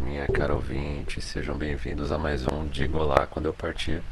minha 0.00 0.26
cara 0.26 0.54
ouvinte, 0.54 1.20
sejam 1.20 1.56
bem-vindos 1.56 2.10
a 2.10 2.18
mais 2.18 2.46
um 2.46 2.66
Digo 2.66 2.98
Olá 2.98 3.26
Quando 3.26 3.46
Eu 3.46 3.52
Partir, 3.52 4.02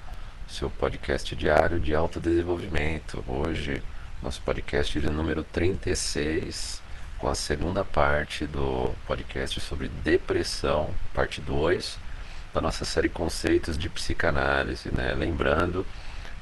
seu 0.46 0.70
podcast 0.70 1.34
diário 1.34 1.80
de 1.80 1.94
autodesenvolvimento. 1.94 3.24
Hoje, 3.26 3.82
nosso 4.22 4.40
podcast 4.42 5.00
de 5.00 5.10
número 5.10 5.42
36, 5.42 6.80
com 7.18 7.28
a 7.28 7.34
segunda 7.34 7.84
parte 7.84 8.46
do 8.46 8.94
podcast 9.06 9.58
sobre 9.60 9.88
depressão, 9.88 10.90
parte 11.12 11.40
2, 11.40 11.98
da 12.54 12.60
nossa 12.60 12.84
série 12.84 13.08
Conceitos 13.08 13.76
de 13.76 13.88
Psicanálise. 13.88 14.90
Né? 14.94 15.14
Lembrando 15.14 15.84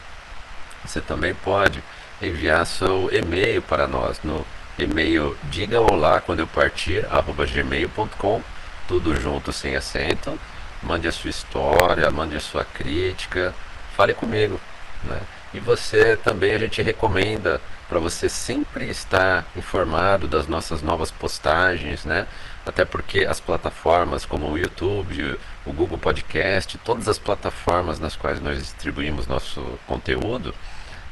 Você 0.84 1.00
também 1.00 1.34
pode 1.34 1.82
enviar 2.20 2.66
seu 2.66 3.08
e-mail 3.12 3.62
para 3.62 3.86
nós 3.86 4.20
no 4.22 4.44
e-mail 4.78 5.36
diga 5.44 5.80
olá 5.80 6.20
quando 6.20 6.40
eu 6.40 6.46
partir 6.46 7.06
arroba 7.10 7.46
gmail.com 7.46 8.42
tudo 8.88 9.14
junto 9.18 9.52
sem 9.52 9.76
acento 9.76 10.38
mande 10.82 11.06
a 11.06 11.12
sua 11.12 11.30
história 11.30 12.10
mande 12.10 12.36
a 12.36 12.40
sua 12.40 12.64
crítica 12.64 13.54
fale 13.96 14.14
comigo 14.14 14.60
né? 15.04 15.20
e 15.52 15.60
você 15.60 16.16
também 16.16 16.54
a 16.54 16.58
gente 16.58 16.80
recomenda 16.82 17.60
para 17.88 17.98
você 17.98 18.28
sempre 18.28 18.88
estar 18.88 19.46
informado 19.56 20.26
das 20.26 20.46
nossas 20.46 20.82
novas 20.82 21.10
postagens 21.10 22.04
né 22.04 22.26
até 22.64 22.84
porque 22.84 23.24
as 23.24 23.40
plataformas 23.40 24.24
como 24.24 24.50
o 24.50 24.58
YouTube, 24.58 25.38
o 25.64 25.72
Google 25.72 25.98
Podcast, 25.98 26.76
todas 26.78 27.08
as 27.08 27.18
plataformas 27.18 27.98
nas 27.98 28.16
quais 28.16 28.40
nós 28.40 28.58
distribuímos 28.58 29.26
nosso 29.26 29.78
conteúdo, 29.86 30.54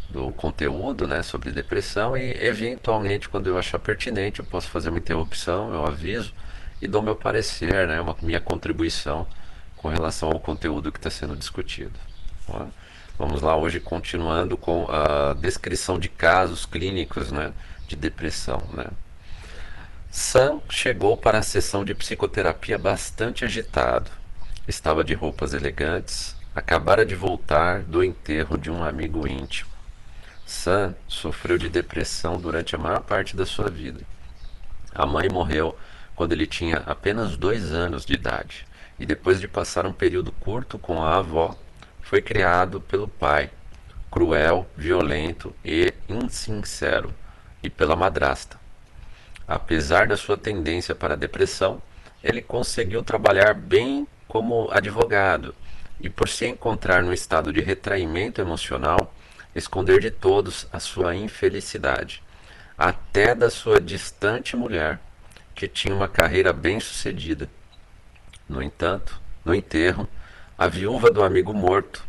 do 0.09 0.33
conteúdo 0.33 1.07
né, 1.07 1.23
sobre 1.23 1.51
depressão 1.53 2.17
e 2.17 2.33
eventualmente 2.43 3.29
quando 3.29 3.47
eu 3.47 3.59
achar 3.59 3.79
pertinente 3.79 4.41
eu 4.41 4.47
posso 4.47 4.69
fazer 4.69 4.89
uma 4.89 4.99
interrupção, 4.99 5.73
eu 5.73 5.85
aviso 5.85 6.33
e 6.81 6.89
dou 6.89 7.03
meu 7.03 7.15
parecer, 7.15 7.87
né, 7.87 8.01
uma 8.01 8.17
minha 8.23 8.41
contribuição 8.41 9.27
com 9.77 9.89
relação 9.89 10.31
ao 10.31 10.41
conteúdo 10.41 10.91
que 10.91 10.99
está 10.99 11.11
sendo 11.11 11.37
discutido. 11.37 11.93
Tá? 12.47 12.67
Vamos 13.19 13.43
lá 13.43 13.57
hoje 13.57 13.81
continuando 13.81 14.57
com 14.57 14.87
a 14.91 15.35
descrição 15.35 15.99
de 15.99 16.09
casos 16.09 16.65
clínicos 16.65 17.31
né, 17.31 17.53
de 17.87 17.97
depressão. 17.97 18.63
Né. 18.73 18.87
Sam 20.11 20.63
chegou 20.71 21.19
para 21.19 21.39
a 21.39 21.43
sessão 21.43 21.85
de 21.85 21.95
psicoterapia 21.95 22.79
bastante 22.79 23.45
agitado. 23.45 24.11
Estava 24.67 25.05
de 25.05 25.13
roupas 25.13 25.53
elegantes, 25.53 26.35
acabara 26.55 27.05
de 27.05 27.15
voltar 27.15 27.83
do 27.83 28.03
enterro 28.03 28.57
de 28.57 28.71
um 28.71 28.83
amigo 28.83 29.29
íntimo. 29.29 29.71
Sam 30.47 30.95
sofreu 31.07 31.59
de 31.59 31.69
depressão 31.69 32.41
durante 32.41 32.75
a 32.75 32.79
maior 32.79 33.03
parte 33.03 33.37
da 33.37 33.45
sua 33.45 33.69
vida. 33.69 34.01
A 34.95 35.05
mãe 35.05 35.29
morreu 35.29 35.79
quando 36.17 36.33
ele 36.33 36.47
tinha 36.47 36.79
apenas 36.87 37.37
dois 37.37 37.71
anos 37.71 38.07
de 38.07 38.15
idade 38.15 38.67
e 38.99 39.05
depois 39.05 39.39
de 39.39 39.47
passar 39.47 39.87
um 39.87 39.93
período 39.93 40.33
curto 40.33 40.79
com 40.79 41.03
a 41.03 41.19
avó, 41.19 41.55
foi 42.01 42.23
criado 42.23 42.81
pelo 42.81 43.07
pai, 43.07 43.51
cruel, 44.11 44.67
violento 44.75 45.55
e 45.63 45.93
insincero, 46.09 47.15
e 47.63 47.69
pela 47.69 47.95
madrasta. 47.95 48.58
Apesar 49.49 50.07
da 50.07 50.15
sua 50.15 50.37
tendência 50.37 50.95
para 50.95 51.15
a 51.15 51.17
depressão, 51.17 51.81
ele 52.23 52.43
conseguiu 52.43 53.03
trabalhar 53.03 53.55
bem 53.55 54.07
como 54.27 54.69
advogado 54.71 55.55
e, 55.99 56.11
por 56.11 56.29
se 56.29 56.47
encontrar 56.47 57.03
no 57.03 57.15
estado 57.15 57.51
de 57.51 57.63
retraimento 57.63 58.43
emocional, 58.43 59.15
esconder 59.55 60.01
de 60.01 60.11
todos 60.11 60.67
a 60.71 60.79
sua 60.79 61.17
infelicidade, 61.17 62.23
até 62.77 63.35
da 63.35 63.49
sua 63.49 63.81
distante 63.81 64.55
mulher, 64.55 65.01
que 65.55 65.67
tinha 65.67 65.95
uma 65.95 66.09
carreira 66.09 66.53
bem-sucedida. 66.53 67.49
No 68.47 68.63
entanto, 68.63 69.19
no 69.43 69.55
enterro, 69.55 70.07
a 70.59 70.69
viúva 70.69 71.11
do 71.11 71.23
amigo 71.23 71.55
morto 71.55 72.05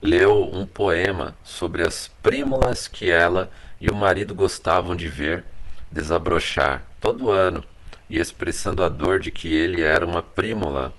leu 0.00 0.50
um 0.52 0.66
poema 0.66 1.36
sobre 1.44 1.86
as 1.86 2.08
prímulas 2.08 2.88
que 2.88 3.08
ela 3.08 3.48
e 3.80 3.88
o 3.88 3.94
marido 3.94 4.34
gostavam 4.34 4.96
de 4.96 5.06
ver 5.06 5.44
desabrochar 5.92 6.82
todo 7.00 7.30
ano 7.30 7.62
e 8.08 8.18
expressando 8.18 8.82
a 8.82 8.88
dor 8.88 9.20
de 9.20 9.30
que 9.30 9.52
ele 9.52 9.82
era 9.82 10.06
uma 10.06 10.22
prímula 10.22 10.92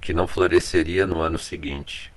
que 0.00 0.12
não 0.12 0.26
floresceria 0.26 1.06
no 1.06 1.20
ano 1.20 1.38
seguinte. 1.38 2.12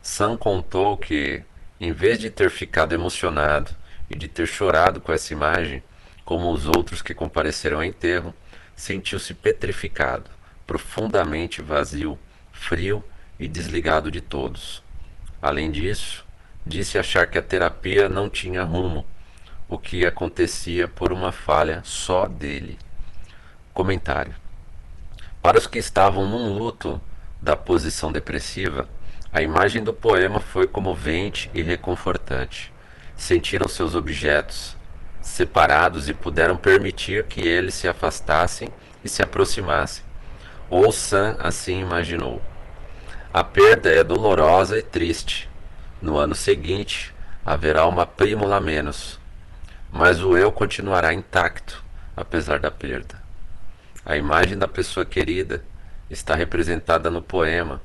Sam 0.00 0.36
contou 0.36 0.96
que 0.96 1.42
em 1.80 1.92
vez 1.92 2.18
de 2.18 2.30
ter 2.30 2.50
ficado 2.50 2.92
emocionado 2.92 3.70
e 4.08 4.16
de 4.16 4.26
ter 4.26 4.46
chorado 4.46 5.00
com 5.00 5.12
essa 5.12 5.32
imagem, 5.32 5.82
como 6.24 6.50
os 6.50 6.66
outros 6.66 7.02
que 7.02 7.14
compareceram 7.14 7.78
ao 7.78 7.84
enterro, 7.84 8.34
sentiu-se 8.74 9.34
petrificado, 9.34 10.30
profundamente 10.66 11.60
vazio, 11.60 12.18
frio 12.52 13.04
e 13.38 13.46
desligado 13.46 14.10
de 14.10 14.20
todos. 14.20 14.82
Além 15.40 15.70
disso, 15.70 16.24
disse 16.66 16.98
achar 16.98 17.26
que 17.26 17.38
a 17.38 17.42
terapia 17.42 18.08
não 18.08 18.28
tinha 18.28 18.62
rumo, 18.62 19.06
o 19.68 19.78
que 19.78 20.06
acontecia 20.06 20.88
por 20.88 21.12
uma 21.12 21.30
falha 21.30 21.82
só 21.84 22.26
dele. 22.26 22.78
Comentário: 23.74 24.34
Para 25.42 25.58
os 25.58 25.66
que 25.66 25.78
estavam 25.78 26.26
num 26.26 26.56
luto 26.56 27.00
da 27.40 27.54
posição 27.54 28.10
depressiva, 28.10 28.88
a 29.32 29.42
imagem 29.42 29.84
do 29.84 29.92
poema 29.92 30.40
foi 30.40 30.66
comovente 30.66 31.50
e 31.52 31.62
reconfortante. 31.62 32.72
Sentiram 33.14 33.68
seus 33.68 33.94
objetos 33.94 34.76
separados 35.20 36.08
e 36.08 36.14
puderam 36.14 36.56
permitir 36.56 37.24
que 37.24 37.40
eles 37.40 37.74
se 37.74 37.86
afastassem 37.86 38.68
e 39.04 39.08
se 39.08 39.22
aproximassem. 39.22 40.02
Ou 40.70 40.90
Sam 40.90 41.36
assim 41.38 41.80
imaginou. 41.80 42.40
A 43.32 43.44
perda 43.44 43.90
é 43.90 44.02
dolorosa 44.02 44.78
e 44.78 44.82
triste. 44.82 45.48
No 46.00 46.16
ano 46.16 46.34
seguinte, 46.34 47.14
haverá 47.44 47.86
uma 47.86 48.06
prímula 48.06 48.60
menos, 48.60 49.17
mas 49.90 50.22
o 50.22 50.36
eu 50.36 50.52
continuará 50.52 51.12
intacto, 51.12 51.82
apesar 52.16 52.58
da 52.58 52.70
perda. 52.70 53.22
A 54.04 54.16
imagem 54.16 54.56
da 54.56 54.68
pessoa 54.68 55.04
querida 55.04 55.62
está 56.10 56.34
representada 56.34 57.10
no 57.10 57.20
poema 57.20 57.80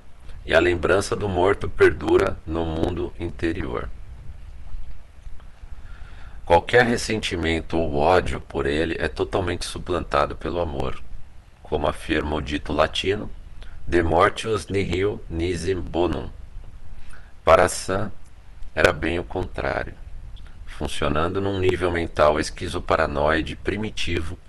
e 0.46 0.54
a 0.54 0.60
lembrança 0.60 1.16
do 1.16 1.28
morto 1.28 1.70
perdura 1.70 2.38
no 2.46 2.66
mundo 2.66 3.14
interior. 3.20 3.90
Qualquer 6.46 6.86
ressentimento 6.86 7.78
ou 7.78 7.96
ódio 7.96 8.42
por 8.42 8.66
ele 8.66 8.98
é 9.00 9.08
totalmente 9.08 9.66
suplantado 9.66 10.36
pelo 10.36 10.60
amor. 10.60 11.02
Como 11.62 11.88
afirma 11.88 12.36
o 12.36 12.42
dito 12.42 12.74
latino, 12.74 13.32
de 13.88 14.04
mortius 14.04 14.68
nihil 14.68 15.22
nisi 15.30 15.74
bonum. 15.74 16.30
Para 17.46 17.70
Sam, 17.70 18.12
era 18.76 18.92
bem 18.92 19.20
o 19.20 19.24
contrário. 19.24 19.94
Funcionando 20.78 21.40
num 21.40 21.60
nível 21.60 21.92
mental 21.92 22.40
esquizoparanoide 22.40 23.56
primitivo, 23.56 24.40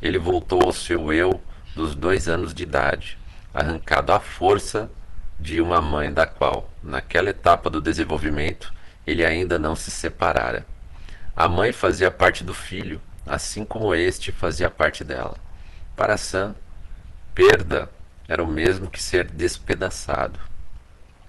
ele 0.00 0.18
voltou 0.18 0.62
ao 0.62 0.72
seu 0.72 1.12
eu 1.12 1.40
dos 1.74 1.94
dois 1.94 2.28
anos 2.28 2.54
de 2.54 2.62
idade, 2.62 3.18
arrancado 3.52 4.10
à 4.10 4.18
força 4.18 4.90
de 5.38 5.60
uma 5.60 5.82
mãe 5.82 6.10
da 6.10 6.26
qual, 6.26 6.70
naquela 6.82 7.28
etapa 7.28 7.68
do 7.68 7.82
desenvolvimento, 7.82 8.72
ele 9.06 9.22
ainda 9.22 9.58
não 9.58 9.76
se 9.76 9.90
separara. 9.90 10.66
A 11.36 11.46
mãe 11.46 11.72
fazia 11.72 12.10
parte 12.10 12.42
do 12.42 12.54
filho, 12.54 12.98
assim 13.26 13.62
como 13.62 13.94
este 13.94 14.32
fazia 14.32 14.70
parte 14.70 15.04
dela. 15.04 15.36
Para 15.94 16.16
Sam, 16.16 16.54
perda 17.34 17.90
era 18.26 18.42
o 18.42 18.46
mesmo 18.46 18.90
que 18.90 19.02
ser 19.02 19.30
despedaçado. 19.30 20.40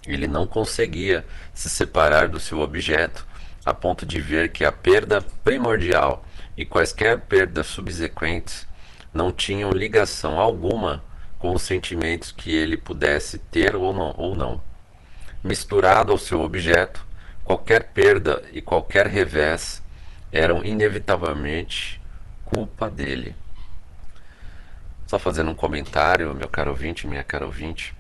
Ele 0.06 0.26
não 0.26 0.48
conseguia 0.48 1.26
se 1.54 1.70
separar 1.70 2.30
do 2.30 2.40
seu 2.40 2.62
objeto, 2.62 3.28
a 3.68 3.74
ponto 3.74 4.06
de 4.06 4.22
ver 4.22 4.54
que 4.54 4.64
a 4.64 4.72
perda 4.72 5.22
primordial 5.44 6.24
e 6.56 6.66
quaisquer 6.66 7.20
perdas 7.20 7.68
subsequentes 7.68 8.66
não 9.14 9.30
tinham 9.30 9.72
ligação 9.72 10.40
alguma 10.40 11.04
com 11.38 11.54
os 11.54 11.64
sentimentos 11.64 12.32
que 12.32 12.56
ele 12.56 12.78
pudesse 12.78 13.38
ter 13.38 13.76
ou 13.76 13.94
não. 13.94 14.16
Ou 14.18 14.34
não. 14.38 14.62
Misturado 15.44 16.14
ao 16.14 16.18
seu 16.18 16.40
objeto, 16.40 17.06
qualquer 17.44 17.92
perda 17.92 18.42
e 18.54 18.62
qualquer 18.62 19.06
revés 19.06 19.84
eram 20.32 20.64
inevitavelmente 20.64 22.02
culpa 22.46 22.90
dele. 22.90 23.36
Só 25.08 25.20
fazendo 25.20 25.52
um 25.52 25.56
comentário, 25.56 26.34
meu 26.34 26.48
caro 26.48 26.72
ouvinte, 26.72 27.06
minha 27.06 27.24
cara 27.24 27.46
ouvinte, 27.46 27.94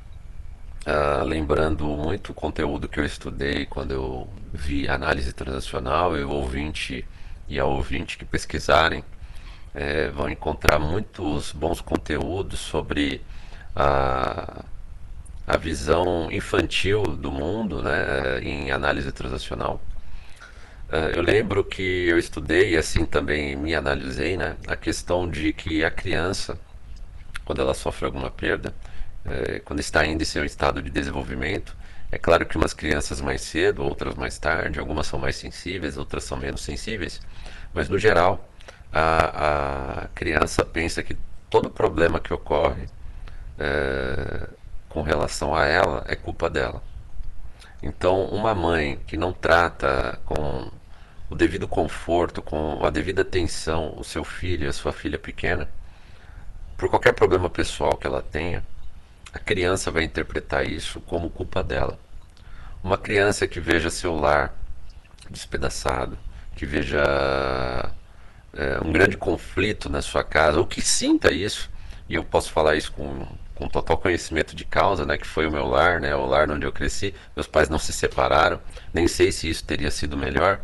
uh, 0.88 1.24
lembrando 1.26 1.86
muito 1.86 2.32
o 2.32 2.34
conteúdo 2.34 2.88
que 2.88 3.00
eu 3.00 3.06
estudei 3.06 3.66
quando 3.66 3.92
eu 3.92 4.30
vi 4.54 4.88
análise 4.88 5.34
transacional, 5.34 6.18
e 6.18 6.24
o 6.24 6.32
ouvinte 6.32 7.06
e 7.48 7.60
a 7.60 7.66
ouvinte 7.66 8.18
que 8.18 8.26
pesquisarem 8.26 9.04
é, 9.74 10.10
vão 10.10 10.30
encontrar 10.30 10.80
muitos 10.80 11.52
bons 11.52 11.82
conteúdos 11.82 12.60
sobre 12.60 13.22
a, 13.76 14.64
a 15.46 15.58
visão 15.58 16.32
infantil 16.32 17.04
do 17.04 17.32
mundo 17.32 17.82
né, 17.84 18.40
em 18.42 18.72
análise 18.72 19.12
transacional. 19.12 19.80
Uh, 20.90 21.16
eu 21.16 21.22
lembro 21.22 21.64
que 21.66 21.82
eu 21.82 22.18
estudei 22.18 22.72
e 22.74 22.78
assim 22.78 23.06
também 23.06 23.56
me 23.56 23.76
analisei 23.76 24.38
né, 24.38 24.56
a 24.68 24.76
questão 24.76 25.30
de 25.30 25.52
que 25.52 25.84
a 25.84 25.92
criança, 25.92 26.58
quando 27.46 27.62
ela 27.62 27.74
sofre 27.74 28.06
alguma 28.06 28.32
perda, 28.32 28.74
é, 29.26 29.60
quando 29.60 29.80
está 29.80 30.02
ainda 30.02 30.24
em 30.24 30.26
seu 30.26 30.46
estado 30.46 30.82
de 30.82 30.90
desenvolvimento, 30.90 31.76
é 32.12 32.18
claro 32.18 32.46
que 32.46 32.58
umas 32.58 32.74
crianças 32.74 33.20
mais 33.20 33.42
cedo, 33.42 33.84
outras 33.84 34.16
mais 34.16 34.38
tarde, 34.38 34.80
algumas 34.80 35.08
são 35.08 35.20
mais 35.20 35.36
sensíveis, 35.36 35.98
outras 35.98 36.24
são 36.24 36.38
menos 36.38 36.62
sensíveis, 36.62 37.22
mas 37.74 37.90
no 37.90 37.98
geral 38.00 38.50
a, 38.92 40.04
a 40.04 40.08
criança 40.10 40.64
pensa 40.66 41.04
que 41.04 41.18
todo 41.50 41.70
problema 41.70 42.20
que 42.20 42.34
ocorre 42.34 42.88
é, 43.60 44.48
com 44.90 45.02
relação 45.02 45.56
a 45.56 45.66
ela 45.66 46.04
é 46.08 46.16
culpa 46.16 46.50
dela. 46.50 46.82
Então, 47.82 48.26
uma 48.26 48.56
mãe 48.56 49.00
que 49.06 49.18
não 49.18 49.34
trata 49.34 50.20
com 50.26 50.72
o 51.30 51.36
devido 51.36 51.68
conforto, 51.68 52.42
com 52.42 52.84
a 52.86 52.90
devida 52.90 53.22
atenção 53.22 53.94
o 53.98 54.04
seu 54.04 54.24
filho, 54.24 54.70
a 54.70 54.74
sua 54.74 54.94
filha 54.94 55.20
pequena, 55.20 55.70
por 56.78 56.90
qualquer 56.90 57.14
problema 57.14 57.50
pessoal 57.50 57.98
que 57.98 58.08
ela 58.08 58.22
tenha, 58.22 58.64
a 59.38 59.40
criança 59.40 59.92
vai 59.92 60.04
interpretar 60.04 60.68
isso 60.68 61.00
como 61.02 61.30
culpa 61.30 61.64
dela. 61.64 62.00
Uma 62.84 62.98
criança 62.98 63.48
que 63.48 63.60
veja 63.60 63.92
seu 63.92 64.16
lar 64.16 64.52
despedaçado, 65.30 66.18
que 66.56 66.66
veja 66.66 67.04
é, 68.52 68.80
um 68.84 68.92
grande 68.92 69.16
conflito 69.16 69.90
na 69.92 70.02
sua 70.02 70.24
casa, 70.24 70.58
ou 70.58 70.66
que 70.66 70.82
sinta 70.82 71.32
isso, 71.32 71.70
e 72.10 72.16
eu 72.16 72.24
posso 72.24 72.52
falar 72.52 72.76
isso 72.78 72.92
com, 72.94 73.28
com 73.54 73.68
total 73.68 74.00
conhecimento 74.00 74.56
de 74.56 74.66
causa, 74.66 75.06
né, 75.06 75.20
que 75.20 75.28
foi 75.28 75.46
o 75.46 75.52
meu 75.52 75.68
lar, 75.68 76.02
né, 76.02 76.16
o 76.16 76.26
lar 76.26 76.50
onde 76.50 76.66
eu 76.66 76.72
cresci, 76.72 77.14
meus 77.36 77.46
pais 77.46 77.70
não 77.70 77.78
se 77.78 77.94
separaram, 77.94 78.60
nem 78.92 79.08
sei 79.08 79.32
se 79.32 79.48
isso 79.48 79.64
teria 79.64 79.92
sido 79.92 80.18
melhor, 80.18 80.62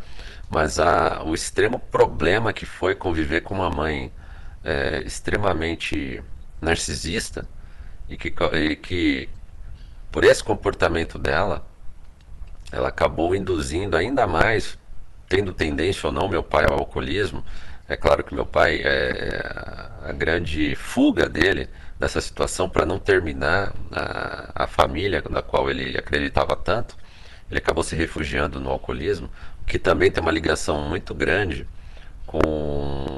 mas 0.50 0.80
a, 0.80 1.22
o 1.24 1.36
extremo 1.36 1.78
problema 1.78 2.52
que 2.52 2.66
foi 2.66 2.96
conviver 2.96 3.42
com 3.42 3.54
uma 3.54 3.70
mãe 3.70 4.12
é, 4.64 5.04
extremamente 5.06 6.24
narcisista 6.60 7.48
e 8.10 8.18
que, 8.18 8.34
e 8.54 8.76
que 8.76 9.30
por 10.12 10.24
esse 10.24 10.44
comportamento 10.44 11.18
dela, 11.18 11.66
ela 12.72 12.90
acabou 12.90 13.36
induzindo 13.36 13.98
ainda 13.98 14.28
mais, 14.28 14.78
tendo 15.28 15.54
tendência 15.54 16.08
ou 16.08 16.14
não 16.14 16.28
meu 16.28 16.44
pai 16.44 16.66
ao 16.70 16.78
alcoolismo, 16.80 17.44
é 17.88 17.98
claro 17.98 18.24
que 18.24 18.34
meu 18.34 18.46
pai, 18.46 18.82
é, 18.84 19.42
a 20.04 20.12
grande 20.14 20.76
fuga 20.76 21.28
dele 21.28 21.70
dessa 22.00 22.22
situação 22.22 22.70
para 22.70 22.86
não 22.86 22.98
terminar 22.98 23.74
a, 23.92 24.64
a 24.64 24.68
família 24.68 25.24
na 25.30 25.42
qual 25.42 25.70
ele 25.70 25.98
acreditava 25.98 26.56
tanto, 26.56 26.96
ele 27.50 27.60
acabou 27.60 27.84
se 27.84 27.96
refugiando 27.96 28.60
no 28.60 28.70
alcoolismo, 28.70 29.30
que 29.66 29.78
também 29.78 30.12
tem 30.12 30.22
uma 30.22 30.32
ligação 30.32 30.88
muito 30.90 31.14
grande 31.14 31.68
com 32.26 32.40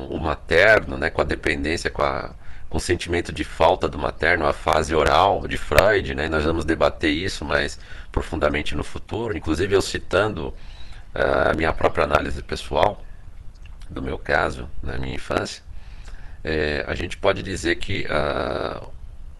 o 0.10 0.20
materno, 0.20 0.98
né, 0.98 1.10
com 1.10 1.22
a 1.22 1.26
dependência, 1.26 1.90
com, 1.90 2.02
a, 2.02 2.34
com 2.70 2.80
sentimento 2.80 3.32
de 3.32 3.44
falta 3.44 3.88
do 3.88 3.98
materno, 3.98 4.46
a 4.46 4.54
fase 4.54 4.94
oral 4.94 5.48
de 5.48 5.58
Freud, 5.58 6.14
né, 6.16 6.28
nós 6.28 6.44
vamos 6.44 6.66
debater 6.66 7.12
isso 7.12 7.46
mais 7.46 7.80
profundamente 8.12 8.76
no 8.76 8.84
futuro, 8.84 9.38
inclusive 9.38 9.76
eu 9.76 9.82
citando 9.82 10.48
uh, 10.48 11.52
a 11.52 11.54
minha 11.54 11.72
própria 11.72 12.04
análise 12.04 12.42
pessoal, 12.42 13.02
do 13.90 14.02
meu 14.02 14.18
caso, 14.18 14.68
na 14.82 14.98
minha 14.98 15.16
infância, 15.16 15.64
é, 16.44 16.84
a 16.88 16.94
gente 16.94 17.18
pode 17.18 17.42
dizer 17.42 17.76
que 17.76 18.06
a, 18.08 18.82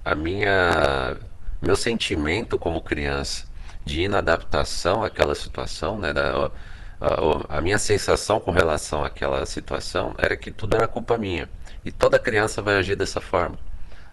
a 0.04 0.16
minha 0.16 1.18
meu 1.62 1.76
sentimento 1.76 2.58
como 2.58 2.82
criança 2.82 3.46
de 3.84 4.02
inadaptação 4.02 5.04
àquela 5.04 5.36
situação, 5.36 6.00
né, 6.00 6.12
da, 6.12 6.52
a, 7.00 7.58
a, 7.58 7.62
minha 7.62 7.78
sensação 7.78 8.40
com 8.40 8.52
relação 8.52 9.04
àquela 9.04 9.46
situação 9.46 10.16
era 10.18 10.36
que 10.36 10.52
tudo 10.52 10.76
era 10.76 10.88
culpa 10.88 11.18
minha. 11.18 11.50
E 11.86 11.92
toda 11.92 12.20
criança 12.20 12.62
vai 12.62 12.76
agir 12.76 12.96
dessa 12.96 13.22
forma. 13.22 13.58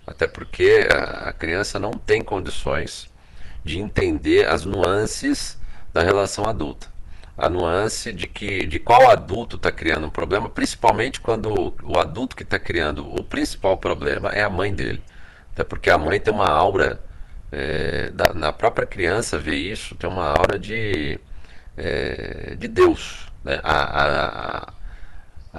Até 0.06 0.26
porque 0.26 0.86
a, 0.90 1.32
criança 1.32 1.78
não 1.78 1.92
tem 1.92 2.22
condições 2.22 3.10
de 3.64 3.80
entender 3.80 4.46
as 4.46 4.64
nuances 4.64 5.58
da 5.92 6.02
relação 6.02 6.44
adulta 6.44 6.92
a 7.36 7.48
nuance 7.48 8.12
de 8.12 8.26
que 8.26 8.66
de 8.66 8.78
qual 8.78 9.10
adulto 9.10 9.56
está 9.56 9.72
criando 9.72 10.06
um 10.06 10.10
problema, 10.10 10.48
principalmente 10.48 11.20
quando 11.20 11.74
o, 11.82 11.98
adulto 11.98 12.36
que 12.36 12.42
está 12.42 12.58
criando 12.58 13.06
o 13.12 13.24
principal 13.24 13.76
problema 13.76 14.30
é 14.30 14.42
a 14.42 14.50
mãe 14.50 14.72
dele. 14.74 15.02
Até 15.52 15.64
porque 15.64 15.90
a 15.90 15.98
mãe 15.98 16.20
tem 16.20 16.32
uma 16.32 16.48
aura, 16.48 17.00
é, 17.50 18.10
da, 18.10 18.32
na 18.34 18.52
própria 18.52 18.86
criança 18.86 19.38
vê 19.38 19.56
isso, 19.56 19.94
tem 19.96 20.08
uma 20.08 20.28
aura 20.28 20.58
de 20.58 21.18
é, 21.76 22.54
de 22.58 22.68
Deus. 22.68 23.26
Né? 23.44 23.60
A, 23.62 23.72
a, 23.72 24.58
a, 24.58 24.72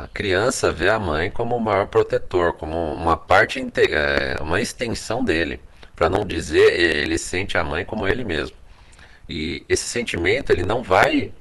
criança 0.08 0.72
vê 0.72 0.90
a 0.90 1.00
mãe 1.00 1.30
como 1.30 1.56
o 1.56 1.62
maior 1.62 1.88
protetor, 1.88 2.54
como 2.54 2.94
uma 2.94 3.16
parte, 3.16 3.60
é, 3.60 4.42
uma 4.42 4.60
extensão 4.60 5.24
dele. 5.24 5.60
Para 5.96 6.10
não 6.10 6.26
dizer, 6.26 6.80
ele 6.80 7.18
sente 7.18 7.58
a 7.58 7.64
mãe 7.64 7.86
como 7.86 8.08
ele 8.08 8.24
mesmo. 8.24 8.58
E 9.30 9.64
esse 9.70 9.86
sentimento 9.86 10.52
ele 10.52 10.64
não 10.64 10.82
vai, 10.82 11.32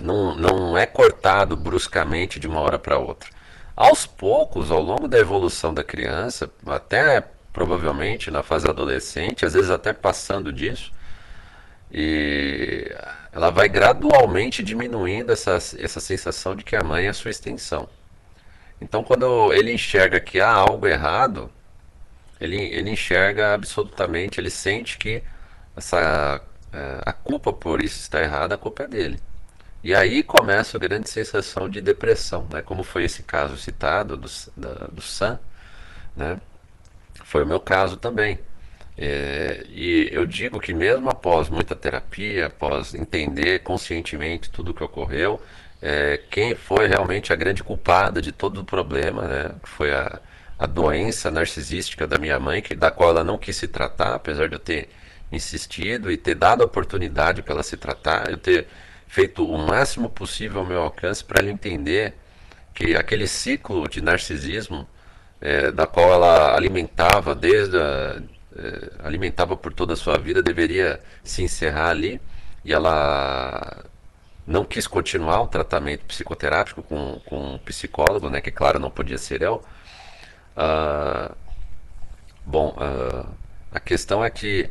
não, 0.00 0.34
não 0.36 0.78
é 0.78 0.86
cortado 0.86 1.56
bruscamente 1.56 2.38
de 2.38 2.46
uma 2.46 2.60
hora 2.60 2.78
para 2.78 2.98
outra. 2.98 3.28
Aos 3.74 4.06
poucos, 4.06 4.70
ao 4.70 4.80
longo 4.80 5.08
da 5.08 5.18
evolução 5.18 5.74
da 5.74 5.82
criança, 5.82 6.50
até 6.66 7.22
provavelmente 7.52 8.30
na 8.30 8.42
fase 8.42 8.68
adolescente, 8.68 9.44
às 9.44 9.54
vezes 9.54 9.70
até 9.70 9.92
passando 9.92 10.52
disso, 10.52 10.92
e 11.90 12.90
ela 13.32 13.50
vai 13.50 13.68
gradualmente 13.68 14.62
diminuindo 14.62 15.32
essa, 15.32 15.52
essa 15.78 16.00
sensação 16.00 16.54
de 16.54 16.62
que 16.62 16.76
a 16.76 16.84
mãe 16.84 17.06
é 17.06 17.08
a 17.08 17.14
sua 17.14 17.30
extensão. 17.30 17.88
Então, 18.80 19.02
quando 19.02 19.52
ele 19.52 19.72
enxerga 19.72 20.20
que 20.20 20.40
há 20.40 20.50
algo 20.50 20.86
errado, 20.86 21.50
ele, 22.40 22.56
ele 22.56 22.90
enxerga 22.90 23.54
absolutamente, 23.54 24.40
ele 24.40 24.50
sente 24.50 24.98
que 24.98 25.22
essa, 25.76 26.42
é, 26.72 27.00
a 27.06 27.12
culpa 27.12 27.52
por 27.52 27.82
isso 27.82 27.98
estar 28.00 28.22
errada, 28.22 28.54
a 28.54 28.58
culpa 28.58 28.82
é 28.82 28.88
dele. 28.88 29.20
E 29.82 29.94
aí 29.94 30.22
começa 30.22 30.76
a 30.76 30.80
grande 30.80 31.08
sensação 31.08 31.68
de 31.68 31.80
depressão, 31.80 32.46
né? 32.52 32.62
como 32.62 32.84
foi 32.84 33.04
esse 33.04 33.22
caso 33.22 33.56
citado 33.56 34.16
do, 34.16 34.28
da, 34.56 34.86
do 34.92 35.02
Sam, 35.02 35.40
né? 36.16 36.40
foi 37.24 37.42
o 37.44 37.46
meu 37.46 37.60
caso 37.60 37.96
também. 37.96 38.38
É, 38.96 39.64
e 39.70 40.08
eu 40.12 40.26
digo 40.26 40.60
que 40.60 40.74
mesmo 40.74 41.08
após 41.08 41.48
muita 41.48 41.74
terapia, 41.74 42.46
após 42.46 42.94
entender 42.94 43.60
conscientemente 43.60 44.50
tudo 44.50 44.70
o 44.70 44.74
que 44.74 44.84
ocorreu, 44.84 45.40
é, 45.80 46.20
quem 46.30 46.54
foi 46.54 46.86
realmente 46.86 47.32
a 47.32 47.36
grande 47.36 47.62
culpada 47.64 48.20
de 48.20 48.32
todo 48.32 48.60
o 48.60 48.64
problema, 48.64 49.22
né, 49.22 49.50
foi 49.64 49.92
a, 49.92 50.20
a 50.58 50.66
doença 50.66 51.30
narcisística 51.30 52.06
da 52.06 52.18
minha 52.18 52.38
mãe, 52.38 52.62
que, 52.62 52.74
da 52.74 52.90
qual 52.90 53.10
ela 53.10 53.24
não 53.24 53.38
quis 53.38 53.56
se 53.56 53.66
tratar, 53.66 54.14
apesar 54.14 54.48
de 54.48 54.54
eu 54.54 54.60
ter 54.60 54.88
insistido 55.32 56.10
e 56.10 56.16
ter 56.16 56.34
dado 56.34 56.62
a 56.62 56.66
oportunidade 56.66 57.42
para 57.42 57.54
ela 57.54 57.62
se 57.62 57.76
tratar, 57.76 58.30
eu 58.30 58.36
ter 58.36 58.68
feito 59.08 59.44
o 59.44 59.58
máximo 59.58 60.08
possível 60.08 60.60
ao 60.60 60.66
meu 60.66 60.82
alcance 60.82 61.24
para 61.24 61.40
ela 61.40 61.50
entender 61.50 62.14
que 62.74 62.94
aquele 62.96 63.26
ciclo 63.26 63.88
de 63.88 64.00
narcisismo 64.00 64.86
é, 65.40 65.70
da 65.72 65.86
qual 65.86 66.12
ela 66.12 66.54
alimentava 66.56 67.34
desde 67.34 67.76
a, 67.76 68.22
é, 68.56 69.06
alimentava 69.06 69.56
por 69.56 69.72
toda 69.72 69.94
a 69.94 69.96
sua 69.96 70.18
vida 70.18 70.42
deveria 70.42 71.00
se 71.24 71.42
encerrar 71.42 71.90
ali 71.90 72.20
e 72.64 72.72
ela 72.72 73.84
não 74.46 74.64
quis 74.64 74.86
continuar 74.86 75.42
o 75.42 75.46
tratamento 75.46 76.04
psicoterápico 76.04 76.82
com, 76.82 77.20
com 77.26 77.54
um 77.54 77.58
psicólogo, 77.58 78.28
né, 78.28 78.40
que 78.40 78.50
claro 78.50 78.78
não 78.78 78.90
podia 78.90 79.18
ser 79.18 79.42
eu. 79.42 79.62
Uh, 80.56 81.34
bom, 82.44 82.76
uh, 82.76 83.28
a 83.70 83.80
questão 83.80 84.24
é 84.24 84.30
que 84.30 84.68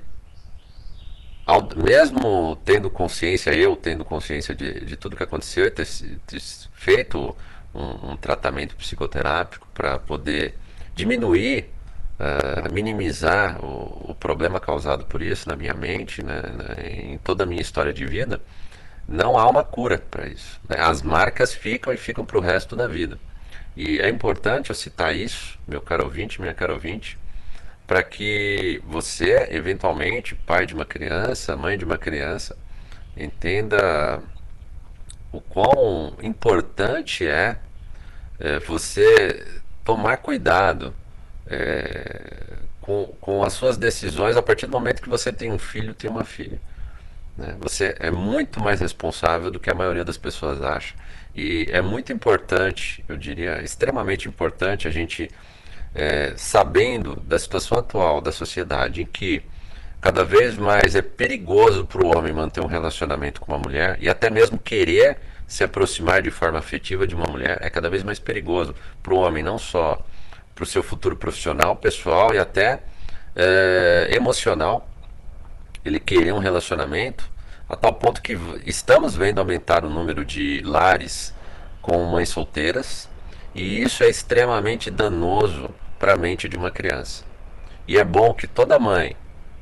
ao, 1.46 1.68
mesmo 1.76 2.56
tendo 2.64 2.90
consciência, 2.90 3.52
eu 3.52 3.76
tendo 3.76 4.06
consciência 4.06 4.54
de, 4.54 4.86
de 4.86 4.96
tudo 4.96 5.16
que 5.16 5.24
aconteceu 5.24 5.66
e 5.66 5.72
ter, 5.72 5.88
ter 6.28 6.40
feito 6.74 7.36
um, 7.74 8.12
um 8.12 8.18
tratamento 8.18 8.76
psicoterápico 8.76 9.68
para 9.74 9.98
poder 10.00 10.56
diminuir 10.94 11.70
uh, 12.22 12.72
minimizar 12.72 13.64
o, 13.64 14.12
o, 14.12 14.16
problema 14.16 14.60
causado 14.60 15.06
por 15.06 15.22
isso 15.22 15.50
na 15.50 15.56
minha 15.56 15.74
mente, 15.74 16.24
né, 16.24 16.42
em 16.86 17.18
toda 17.18 17.44
a 17.44 17.48
minha 17.48 17.62
história 17.62 17.92
de 17.92 18.06
vida, 18.06 18.40
não 19.08 19.38
há 19.38 19.50
uma 19.50 19.64
cura 19.64 19.98
para 19.98 20.28
isso. 20.28 20.62
Né? 20.70 20.78
As 20.80 21.02
marcas 21.02 21.54
ficam 21.54 21.92
e 21.92 21.98
ficam 21.98 22.24
para 22.24 22.38
o 22.38 22.42
resto 22.42 22.76
da 22.76 22.88
vida. 22.88 23.18
E 23.76 24.00
é 24.00 24.10
importante 24.10 24.70
eu 24.70 24.76
citar 24.76 25.16
isso, 25.16 25.58
meu 25.68 25.82
caro 25.82 26.04
ouvinte, 26.04 26.40
minha 26.40 26.54
cara 26.54 26.74
ouvinte, 26.74 27.18
para 27.88 28.04
que 28.04 28.82
você, 28.86 29.48
eventualmente, 29.52 30.36
pai 30.36 30.66
de 30.66 30.74
uma 30.74 30.86
criança, 30.86 31.58
mãe 31.58 31.78
de 31.78 31.84
uma 31.84 31.98
criança, 31.98 32.58
entenda 33.18 34.22
o 35.32 35.42
quão 35.42 36.14
importante 36.22 37.26
é, 37.26 37.58
é 38.40 38.60
você 38.60 39.62
tomar 39.84 40.18
cuidado 40.18 40.94
é, 41.52 42.58
com, 42.80 43.08
com 43.20 43.44
as 43.44 43.52
suas 43.54 43.76
decisões 43.78 44.38
a 44.38 44.42
partir 44.42 44.68
do 44.68 44.72
momento 44.72 45.02
que 45.02 45.10
você 45.10 45.34
tem 45.34 45.52
um 45.52 45.60
filho, 45.60 45.94
tem 45.94 46.10
uma 46.10 46.24
filha. 46.24 46.60
Né? 47.38 47.56
Você 47.60 47.94
é 48.00 48.10
muito 48.10 48.62
mais 48.62 48.80
responsável 48.80 49.52
do 49.52 49.60
que 49.60 49.70
a 49.70 49.76
maioria 49.76 50.06
das 50.06 50.18
pessoas 50.18 50.62
acha. 50.62 50.96
E 51.36 51.68
é 51.70 51.82
muito 51.82 52.14
importante, 52.14 53.04
eu 53.08 53.18
diria, 53.18 53.62
extremamente 53.62 54.28
importante 54.28 54.88
a 54.88 54.92
gente, 54.92 55.30
é, 55.94 56.34
sabendo 56.38 57.18
da 57.18 57.38
situação 57.38 57.78
atual 57.78 58.22
da 58.22 58.32
sociedade, 58.32 59.02
em 59.02 59.06
que 59.06 59.44
cada 60.00 60.24
vez 60.24 60.58
mais 60.58 60.96
é 60.96 61.02
perigoso 61.02 61.86
para 61.86 62.04
o 62.04 62.18
homem 62.18 62.34
manter 62.34 62.62
um 62.62 62.66
relacionamento 62.66 63.42
com 63.42 63.52
uma 63.52 63.60
mulher 63.60 63.98
e 64.02 64.10
até 64.10 64.30
mesmo 64.30 64.58
querer 64.58 65.18
se 65.48 65.64
aproximar 65.64 66.22
de 66.22 66.32
forma 66.32 66.58
afetiva 66.58 67.06
de 67.06 67.14
uma 67.14 67.28
mulher, 67.28 67.58
é 67.62 67.70
cada 67.70 67.90
vez 67.90 68.04
mais 68.04 68.20
perigoso 68.20 68.74
para 69.04 69.14
o 69.14 69.18
homem, 69.18 69.44
não 69.44 69.58
só 69.58 70.04
para 70.62 70.68
o 70.68 70.68
seu 70.68 70.84
futuro 70.84 71.16
profissional, 71.16 71.76
pessoal 71.76 72.36
e 72.36 72.38
até 72.38 72.84
é, 73.36 74.10
emocional. 74.12 74.88
Ele 75.84 76.00
querer 76.00 76.32
um 76.34 76.38
relacionamento, 76.38 77.28
a 77.68 77.76
tal 77.76 77.94
ponto 77.94 78.22
que 78.22 78.38
estamos 78.64 79.16
vendo 79.16 79.40
aumentar 79.40 79.84
o 79.84 79.90
número 79.90 80.24
de 80.24 80.62
lares 80.64 81.34
com 81.82 82.06
mães 82.06 82.30
solteiras, 82.30 83.10
e 83.56 83.82
isso 83.82 84.04
é 84.04 84.10
extremamente 84.10 84.92
danoso 84.92 85.72
para 85.98 86.14
a 86.14 86.18
mente 86.18 86.48
de 86.48 86.56
uma 86.56 86.70
criança. 86.70 87.24
E 87.88 87.98
é 87.98 88.04
bom 88.04 88.32
que 88.32 88.46
toda 88.46 88.78
mãe 88.78 89.16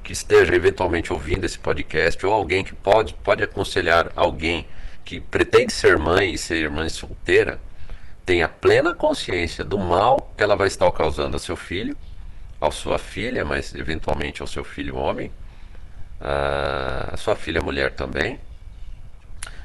que 0.03 0.11
esteja 0.11 0.53
eventualmente 0.53 1.13
ouvindo 1.13 1.45
esse 1.45 1.57
podcast, 1.57 2.25
ou 2.25 2.33
alguém 2.33 2.61
que 2.61 2.75
pode, 2.75 3.13
pode 3.13 3.41
aconselhar 3.41 4.11
alguém 4.17 4.67
que 5.05 5.21
pretende 5.21 5.71
ser 5.71 5.97
mãe 5.97 6.33
e 6.33 6.37
ser 6.37 6.69
mãe 6.69 6.89
solteira, 6.89 7.57
tenha 8.25 8.47
plena 8.47 8.93
consciência 8.93 9.63
do 9.63 9.77
mal 9.77 10.33
que 10.37 10.43
ela 10.43 10.55
vai 10.55 10.67
estar 10.67 10.91
causando 10.91 11.35
ao 11.35 11.39
seu 11.39 11.55
filho, 11.55 11.95
à 12.61 12.69
sua 12.71 12.99
filha, 12.99 13.45
mas 13.45 13.73
eventualmente 13.73 14.41
ao 14.41 14.47
seu 14.47 14.63
filho 14.63 14.95
homem, 14.95 15.31
à 16.19 17.15
sua 17.17 17.35
filha 17.35 17.61
mulher 17.61 17.93
também. 17.93 18.39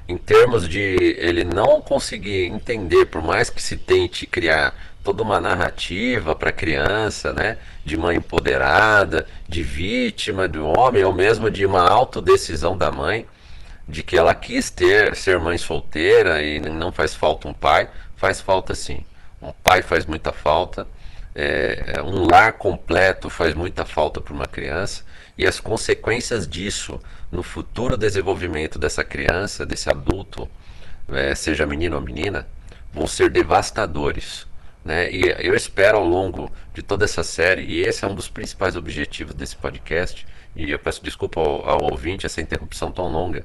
Em 0.06 0.18
termos 0.18 0.68
de 0.68 1.16
ele 1.18 1.44
não 1.44 1.80
conseguir 1.80 2.46
entender, 2.46 3.06
por 3.06 3.22
mais 3.22 3.48
que 3.48 3.62
se 3.62 3.76
tente 3.76 4.26
criar 4.26 4.74
toda 5.02 5.22
uma 5.22 5.40
narrativa 5.40 6.34
para 6.34 6.50
a 6.50 6.52
criança, 6.52 7.32
né, 7.32 7.58
de 7.84 7.96
mãe 7.96 8.16
empoderada, 8.16 9.26
de 9.48 9.62
vítima 9.62 10.48
do 10.48 10.66
homem, 10.66 11.04
ou 11.04 11.12
mesmo 11.12 11.50
de 11.50 11.64
uma 11.66 11.88
autodecisão 11.88 12.76
da 12.76 12.90
mãe, 12.90 13.26
de 13.86 14.02
que 14.02 14.16
ela 14.16 14.34
quis 14.34 14.70
ter 14.70 15.14
ser 15.14 15.38
mãe 15.38 15.58
solteira 15.58 16.42
e 16.42 16.58
não 16.58 16.90
faz 16.90 17.14
falta 17.14 17.48
um 17.48 17.52
pai, 17.52 17.88
faz 18.16 18.40
falta 18.40 18.74
sim. 18.74 19.04
Um 19.40 19.52
pai 19.52 19.82
faz 19.82 20.06
muita 20.06 20.32
falta, 20.32 20.86
é, 21.34 22.00
um 22.02 22.26
lar 22.26 22.52
completo 22.54 23.28
faz 23.28 23.54
muita 23.54 23.84
falta 23.84 24.20
para 24.20 24.32
uma 24.32 24.46
criança 24.46 25.04
e 25.36 25.46
as 25.46 25.58
consequências 25.58 26.46
disso 26.46 27.00
no 27.30 27.42
futuro 27.42 27.96
desenvolvimento 27.96 28.78
dessa 28.78 29.02
criança, 29.02 29.66
desse 29.66 29.90
adulto, 29.90 30.48
é, 31.08 31.34
seja 31.34 31.66
menino 31.66 31.96
ou 31.96 32.02
menina, 32.02 32.46
vão 32.92 33.06
ser 33.06 33.30
devastadores. 33.30 34.46
Né? 34.84 35.10
E 35.10 35.22
eu 35.38 35.54
espero 35.54 35.98
ao 35.98 36.04
longo 36.04 36.52
de 36.72 36.82
toda 36.82 37.04
essa 37.04 37.24
série, 37.24 37.62
e 37.62 37.80
esse 37.80 38.04
é 38.04 38.08
um 38.08 38.14
dos 38.14 38.28
principais 38.28 38.76
objetivos 38.76 39.34
desse 39.34 39.56
podcast, 39.56 40.26
e 40.54 40.70
eu 40.70 40.78
peço 40.78 41.02
desculpa 41.02 41.40
ao, 41.40 41.68
ao 41.68 41.90
ouvinte 41.90 42.26
essa 42.26 42.40
interrupção 42.40 42.92
tão 42.92 43.08
longa, 43.08 43.44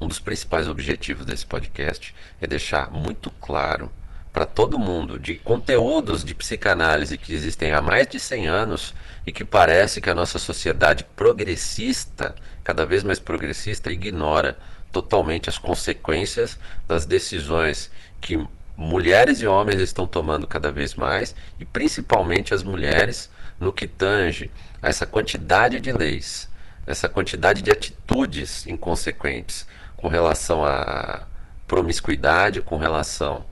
um 0.00 0.06
dos 0.06 0.20
principais 0.20 0.68
objetivos 0.68 1.26
desse 1.26 1.44
podcast 1.44 2.14
é 2.40 2.46
deixar 2.46 2.90
muito 2.90 3.30
claro 3.40 3.90
para 4.32 4.46
todo 4.46 4.78
mundo 4.78 5.18
de 5.18 5.34
conteúdos 5.34 6.22
de 6.22 6.34
psicanálise 6.34 7.18
que 7.18 7.34
existem 7.34 7.72
há 7.72 7.82
mais 7.82 8.06
de 8.06 8.20
100 8.20 8.46
anos 8.46 8.94
e 9.26 9.32
que 9.32 9.44
parece 9.44 10.00
que 10.00 10.10
a 10.10 10.14
nossa 10.14 10.38
sociedade 10.38 11.04
progressista, 11.16 12.34
cada 12.62 12.86
vez 12.86 13.02
mais 13.02 13.18
progressista, 13.18 13.90
ignora 13.90 14.56
totalmente 14.92 15.48
as 15.48 15.58
consequências 15.58 16.58
das 16.86 17.04
decisões 17.04 17.90
que 18.20 18.38
mulheres 18.76 19.40
e 19.40 19.46
homens 19.46 19.80
estão 19.80 20.06
tomando 20.06 20.46
cada 20.46 20.70
vez 20.70 20.94
mais 20.94 21.34
e 21.58 21.64
principalmente 21.64 22.54
as 22.54 22.62
mulheres 22.62 23.28
no 23.58 23.72
que 23.72 23.88
tange 23.88 24.50
a 24.80 24.88
essa 24.88 25.04
quantidade 25.04 25.80
de 25.80 25.90
leis, 25.90 26.48
essa 26.86 27.08
quantidade 27.08 27.60
de 27.60 27.72
atitudes 27.72 28.66
inconsequentes 28.68 29.66
com 29.98 30.08
relação 30.08 30.64
à 30.64 31.26
promiscuidade, 31.66 32.62
com 32.62 32.78
relação 32.78 33.44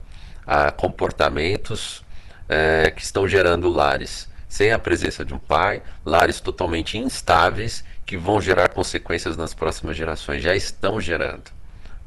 a 0.45 0.71
comportamentos 0.71 2.03
é, 2.49 2.89
que 2.89 3.03
estão 3.03 3.27
gerando 3.27 3.69
lares 3.69 4.27
sem 4.47 4.71
a 4.71 4.79
presença 4.79 5.25
de 5.25 5.33
um 5.33 5.37
pai, 5.37 5.83
lares 6.05 6.39
totalmente 6.39 6.97
instáveis 6.97 7.83
que 8.05 8.17
vão 8.17 8.41
gerar 8.41 8.69
consequências 8.69 9.35
nas 9.35 9.53
próximas 9.53 9.95
gerações, 9.95 10.41
já 10.41 10.55
estão 10.55 10.99
gerando. 10.99 11.51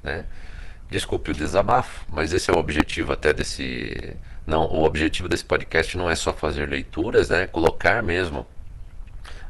Né? 0.03 0.25
Desculpe 0.91 1.31
o 1.31 1.35
desabafo, 1.35 2.05
mas 2.09 2.33
esse 2.33 2.51
é 2.51 2.55
o 2.55 2.59
objetivo 2.59 3.13
até 3.13 3.33
desse. 3.33 4.17
Não, 4.47 4.65
o 4.65 4.83
objetivo 4.85 5.29
desse 5.29 5.45
podcast 5.45 5.97
não 5.97 6.11
é 6.11 6.17
só 6.17 6.33
fazer 6.33 6.69
leituras, 6.69 7.29
né? 7.29 7.47
Colocar 7.47 8.03
mesmo 8.03 8.45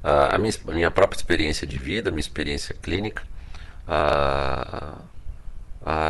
a, 0.02 0.36
minha, 0.36 0.52
a 0.68 0.72
minha 0.72 0.90
própria 0.90 1.16
experiência 1.16 1.66
de 1.66 1.78
vida, 1.78 2.10
minha 2.10 2.20
experiência 2.20 2.74
clínica, 2.82 3.22
à, 3.90 4.96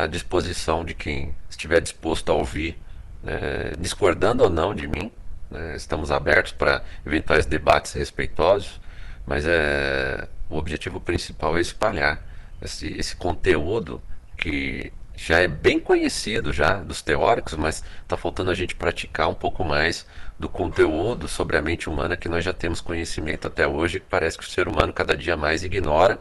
disposição 0.07 0.85
de 0.85 0.93
quem 0.93 1.33
estiver 1.49 1.81
disposto 1.81 2.31
a 2.31 2.35
ouvir, 2.35 2.77
né? 3.23 3.71
discordando 3.79 4.43
ou 4.43 4.49
não 4.49 4.75
de 4.75 4.87
mim. 4.87 5.11
Né? 5.49 5.75
Estamos 5.75 6.11
abertos 6.11 6.51
para 6.51 6.83
eventuais 7.05 7.45
debates 7.45 7.93
respeitosos, 7.93 8.79
mas 9.25 9.45
é, 9.47 10.27
o 10.49 10.57
objetivo 10.57 10.99
principal 10.99 11.57
é 11.57 11.61
espalhar 11.61 12.21
esse, 12.61 12.87
esse 12.97 13.15
conteúdo 13.15 14.01
que 14.37 14.91
já 15.15 15.39
é 15.39 15.47
bem 15.47 15.79
conhecido 15.79 16.51
já 16.51 16.75
dos 16.75 17.01
teóricos, 17.01 17.55
mas 17.55 17.83
está 18.01 18.17
faltando 18.17 18.51
a 18.51 18.55
gente 18.55 18.75
praticar 18.75 19.29
um 19.29 19.33
pouco 19.33 19.63
mais 19.63 20.05
do 20.39 20.49
conteúdo 20.49 21.27
sobre 21.27 21.57
a 21.57 21.61
mente 21.61 21.89
humana 21.89 22.17
que 22.17 22.29
nós 22.29 22.43
já 22.43 22.53
temos 22.53 22.81
conhecimento 22.81 23.47
até 23.47 23.67
hoje, 23.67 23.99
que 23.99 24.07
parece 24.07 24.37
que 24.37 24.43
o 24.43 24.49
ser 24.49 24.67
humano 24.67 24.91
cada 24.91 25.15
dia 25.15 25.37
mais 25.37 25.63
ignora 25.63 26.19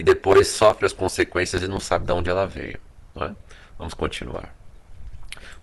e 0.00 0.02
depois 0.02 0.48
sofre 0.48 0.86
as 0.86 0.94
consequências 0.94 1.62
e 1.62 1.68
não 1.68 1.78
sabe 1.78 2.06
de 2.06 2.12
onde 2.12 2.30
ela 2.30 2.46
veio. 2.46 2.80
É? 3.16 3.32
Vamos 3.76 3.92
continuar. 3.92 4.54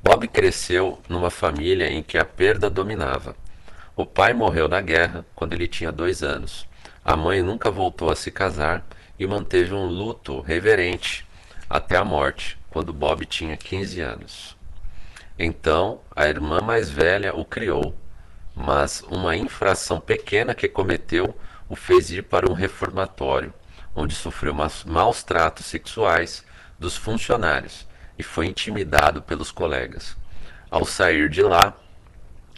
Bob 0.04 0.28
cresceu 0.28 1.02
numa 1.10 1.32
família 1.32 1.92
em 1.92 2.04
que 2.04 2.20
a 2.20 2.24
perda 2.24 2.70
dominava. 2.70 3.36
O 3.96 4.06
pai 4.06 4.34
morreu 4.34 4.68
na 4.68 4.80
guerra 4.80 5.26
quando 5.34 5.54
ele 5.54 5.68
tinha 5.68 5.92
dois 5.92 6.22
anos. 6.22 6.68
A 7.04 7.18
mãe 7.18 7.42
nunca 7.42 7.72
voltou 7.72 8.12
a 8.12 8.16
se 8.16 8.30
casar 8.30 8.86
e 9.18 9.26
manteve 9.26 9.74
um 9.74 9.88
luto 9.88 10.40
reverente 10.40 11.28
até 11.68 11.98
a 11.98 12.06
morte, 12.06 12.60
quando 12.70 12.94
Bob 12.94 13.26
tinha 13.26 13.58
15 13.58 14.02
anos. 14.02 14.56
Então, 15.40 16.00
a 16.16 16.28
irmã 16.28 16.62
mais 16.62 16.92
velha 16.92 17.36
o 17.36 17.44
criou, 17.44 17.96
mas 18.56 19.02
uma 19.10 19.36
infração 19.36 20.00
pequena 20.00 20.54
que 20.54 20.68
cometeu 20.68 21.36
o 21.68 21.76
fez 21.76 22.12
ir 22.12 22.22
para 22.22 22.48
um 22.48 22.54
reformatório, 22.54 23.52
onde 23.98 24.16
sofreu 24.16 24.54
maus 24.86 25.24
tratos 25.24 25.66
sexuais 25.66 26.46
dos 26.80 26.96
funcionários 26.96 27.86
e 28.18 28.24
foi 28.24 28.46
intimidado 28.46 29.22
pelos 29.22 29.52
colegas. 29.52 30.16
Ao 30.72 30.86
sair 30.86 31.28
de 31.30 31.42
lá, 31.42 31.76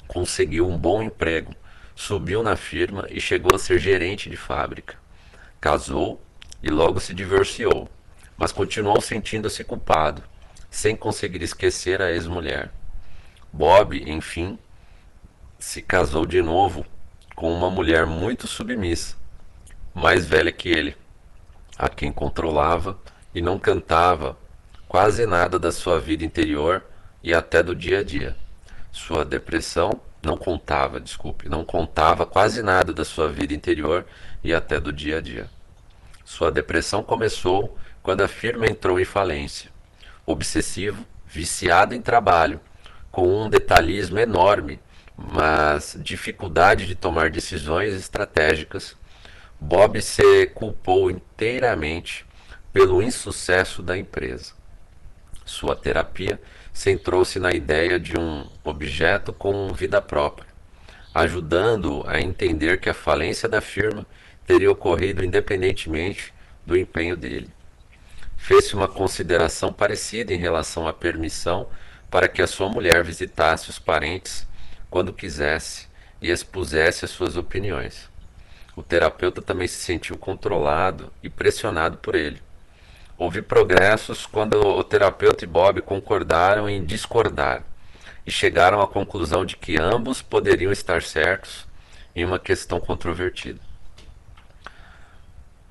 conseguiu 0.07 0.67
um 0.67 0.77
bom 0.77 1.01
emprego, 1.01 1.55
subiu 1.95 2.43
na 2.43 2.55
firma 2.55 3.07
e 3.09 3.19
chegou 3.19 3.55
a 3.55 3.59
ser 3.59 3.79
gerente 3.79 4.29
de 4.29 4.37
fábrica. 4.37 4.97
Casou 5.59 6.21
e 6.61 6.69
logo 6.69 6.99
se 6.99 7.13
divorciou 7.13 7.89
mas 8.39 8.53
continuou 8.53 9.01
sentindo-se 9.01 9.65
culpado, 9.65 10.23
sem 10.71 10.95
conseguir 10.95 11.43
esquecer 11.43 12.01
a 12.01 12.09
ex-mulher. 12.09 12.71
Bob, 13.51 14.01
enfim, 14.09 14.57
se 15.59 15.81
casou 15.81 16.25
de 16.25 16.41
novo 16.41 16.85
com 17.35 17.51
uma 17.51 17.69
mulher 17.69 18.05
muito 18.05 18.47
submissa, 18.47 19.17
mais 19.93 20.25
velha 20.25 20.53
que 20.53 20.69
ele, 20.69 20.95
a 21.79 21.87
quem 21.87 22.11
controlava 22.11 22.99
e 23.33 23.41
não 23.41 23.57
cantava 23.57 24.37
quase 24.85 25.25
nada 25.25 25.57
da 25.57 25.71
sua 25.71 25.97
vida 25.97 26.25
interior 26.25 26.83
e 27.23 27.33
até 27.33 27.63
do 27.63 27.73
dia 27.73 27.99
a 27.99 28.03
dia. 28.03 28.35
Sua 28.91 29.23
depressão 29.23 30.01
não 30.21 30.35
contava, 30.35 30.99
desculpe, 30.99 31.47
não 31.47 31.63
contava 31.63 32.25
quase 32.25 32.61
nada 32.61 32.91
da 32.91 33.05
sua 33.05 33.29
vida 33.29 33.53
interior 33.53 34.05
e 34.43 34.53
até 34.53 34.77
do 34.77 34.91
dia 34.91 35.19
a 35.19 35.21
dia. 35.21 35.49
Sua 36.25 36.51
depressão 36.51 37.01
começou 37.01 37.77
quando 38.03 38.21
a 38.21 38.27
firma 38.27 38.67
entrou 38.67 38.99
em 38.99 39.05
falência. 39.05 39.71
Obsessivo, 40.25 41.05
viciado 41.25 41.95
em 41.95 42.01
trabalho, 42.01 42.59
com 43.09 43.45
um 43.45 43.49
detalhismo 43.49 44.19
enorme, 44.19 44.79
mas 45.15 45.97
dificuldade 46.01 46.85
de 46.85 46.95
tomar 46.95 47.29
decisões 47.29 47.93
estratégicas, 47.93 48.97
Bob 49.59 50.01
se 50.01 50.47
culpou 50.47 51.11
inteiramente 51.11 52.25
pelo 52.71 53.01
insucesso 53.01 53.81
da 53.81 53.97
empresa. 53.97 54.53
Sua 55.45 55.75
terapia 55.75 56.39
centrou-se 56.73 57.39
na 57.39 57.51
ideia 57.51 57.99
de 57.99 58.17
um 58.17 58.47
objeto 58.63 59.33
com 59.33 59.73
vida 59.73 60.01
própria, 60.01 60.47
ajudando-o 61.13 62.07
a 62.07 62.21
entender 62.21 62.79
que 62.79 62.89
a 62.89 62.93
falência 62.93 63.49
da 63.49 63.61
firma 63.61 64.05
teria 64.45 64.71
ocorrido 64.71 65.23
independentemente 65.23 66.33
do 66.65 66.77
empenho 66.77 67.17
dele 67.17 67.49
fez-se 68.39 68.73
uma 68.73 68.87
consideração 68.87 69.71
parecida 69.71 70.33
em 70.33 70.37
relação 70.37 70.87
à 70.87 70.93
permissão 70.93 71.69
para 72.09 72.27
que 72.27 72.41
a 72.41 72.47
sua 72.47 72.69
mulher 72.69 73.03
visitasse 73.03 73.69
os 73.69 73.77
parentes 73.77 74.47
quando 74.89 75.13
quisesse 75.13 75.87
e 76.19 76.31
expusesse 76.31 77.05
as 77.05 77.11
suas 77.11 77.37
opiniões. 77.37 78.09
O 78.79 78.83
terapeuta 78.83 79.41
também 79.41 79.67
se 79.67 79.75
sentiu 79.75 80.17
controlado 80.17 81.11
e 81.21 81.29
pressionado 81.29 81.97
por 81.97 82.15
ele. 82.15 82.41
Houve 83.17 83.41
progressos 83.41 84.25
quando 84.25 84.53
o 84.55 84.81
terapeuta 84.85 85.43
e 85.43 85.47
Bob 85.47 85.81
concordaram 85.81 86.69
em 86.69 86.85
discordar 86.85 87.61
e 88.25 88.31
chegaram 88.31 88.79
à 88.79 88.87
conclusão 88.87 89.45
de 89.45 89.57
que 89.57 89.77
ambos 89.77 90.21
poderiam 90.21 90.71
estar 90.71 91.01
certos 91.01 91.67
em 92.15 92.23
uma 92.23 92.39
questão 92.39 92.79
controvertida. 92.79 93.59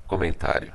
Comentário. 0.05 0.71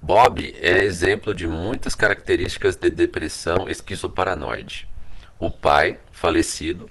Bob 0.00 0.56
é 0.62 0.82
exemplo 0.82 1.34
de 1.34 1.46
muitas 1.46 1.94
características 1.94 2.74
de 2.74 2.88
depressão 2.88 3.68
esquizoparanoide. 3.68 4.88
O 5.38 5.50
pai, 5.50 6.00
falecido, 6.10 6.88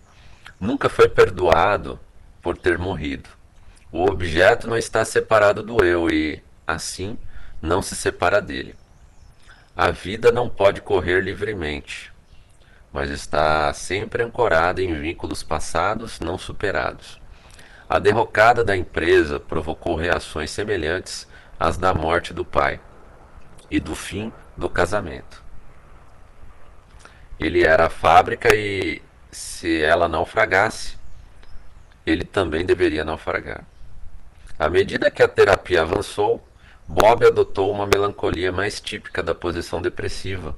nunca 0.59 0.89
foi 0.89 1.09
perdoado 1.09 1.99
por 2.39 2.55
ter 2.55 2.77
morrido. 2.77 3.38
O 3.91 4.03
objeto 4.03 4.67
não 4.67 4.77
está 4.77 5.03
separado 5.03 5.63
do 5.63 5.83
eu 5.83 6.09
e, 6.11 6.43
assim, 6.67 7.17
não 7.59 7.81
se 7.81 7.95
separa 7.95 8.39
dele. 8.39 8.75
A 9.75 9.89
vida 9.89 10.31
não 10.31 10.47
pode 10.47 10.79
correr 10.79 11.21
livremente, 11.21 12.13
mas 12.93 13.09
está 13.09 13.73
sempre 13.73 14.21
ancorada 14.21 14.81
em 14.81 14.93
vínculos 14.93 15.41
passados 15.41 16.19
não 16.19 16.37
superados. 16.37 17.19
A 17.89 17.97
derrocada 17.97 18.63
da 18.63 18.77
empresa 18.77 19.39
provocou 19.39 19.95
reações 19.95 20.51
semelhantes 20.51 21.27
às 21.59 21.75
da 21.75 21.91
morte 21.91 22.31
do 22.31 22.45
pai 22.45 22.79
e 23.71 23.79
do 23.79 23.95
fim 23.95 24.31
do 24.55 24.69
casamento. 24.69 25.43
Ele 27.39 27.63
era 27.63 27.87
a 27.87 27.89
fábrica 27.89 28.53
e 28.53 29.01
se 29.31 29.81
ela 29.81 30.07
naufragasse, 30.07 30.95
ele 32.05 32.23
também 32.23 32.63
deveria 32.63 33.03
naufragar. 33.03 33.63
À 34.59 34.67
medida 34.69 35.09
que 35.09 35.23
a 35.23 35.27
terapia 35.27 35.83
avançou, 35.83 36.45
Bob 36.85 37.25
adotou 37.25 37.71
uma 37.71 37.87
melancolia 37.87 38.51
mais 38.51 38.81
típica 38.81 39.23
da 39.23 39.33
posição 39.33 39.81
depressiva, 39.81 40.53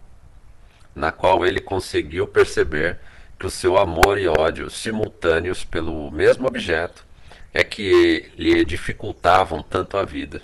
na 0.95 1.11
qual 1.11 1.45
ele 1.45 1.61
conseguiu 1.61 2.27
perceber 2.27 2.97
que 3.37 3.45
o 3.45 3.51
seu 3.51 3.77
amor 3.77 4.17
e 4.17 4.27
ódio 4.27 4.71
simultâneos 4.71 5.63
pelo 5.63 6.09
mesmo 6.09 6.47
objeto 6.47 7.05
é 7.53 7.63
que 7.63 8.31
lhe 8.35 8.65
dificultavam 8.65 9.61
tanto 9.61 9.95
a 9.95 10.03
vida. 10.03 10.41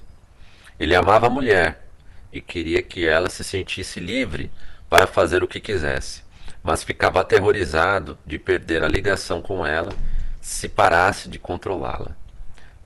Ele 0.80 0.94
amava 0.94 1.26
a 1.26 1.32
mulher, 1.32 1.84
e 2.32 2.40
queria 2.40 2.84
que 2.84 3.08
ela 3.08 3.28
se 3.28 3.44
sentisse 3.44 4.00
livre 4.00 4.52
para 4.88 5.08
fazer 5.08 5.42
o 5.42 5.48
que 5.48 5.60
quisesse, 5.60 6.22
mas 6.62 6.84
ficava 6.84 7.22
aterrorizado 7.22 8.20
de 8.24 8.38
perder 8.38 8.84
a 8.84 8.88
ligação 8.88 9.42
com 9.42 9.66
ela 9.66 9.94
se 10.40 10.70
parasse 10.70 11.28
de 11.28 11.40
controlá-la. 11.40 12.27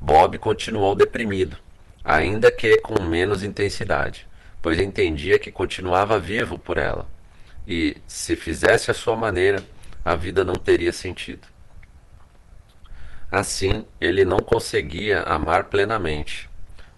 Bob 0.04 0.40
continuou 0.40 0.96
deprimido, 0.96 1.56
ainda 2.04 2.52
que 2.52 2.78
com 2.78 3.04
menos 3.04 3.44
intensidade, 3.44 4.28
pois 4.60 4.80
entendia 4.80 5.38
que 5.38 5.52
continuava 5.52 6.18
vivo 6.18 6.58
por 6.58 6.80
ela 6.80 7.08
e, 7.68 7.96
se 8.08 8.36
fizesse 8.36 8.90
a 8.90 8.96
sua 8.96 9.16
maneira, 9.16 9.64
a 10.04 10.16
vida 10.16 10.44
não 10.44 10.56
teria 10.56 10.92
sentido. 10.92 11.48
Assim, 13.32 13.86
ele 14.02 14.26
não 14.26 14.40
conseguia 14.40 15.22
amar 15.22 15.66
plenamente 15.66 16.50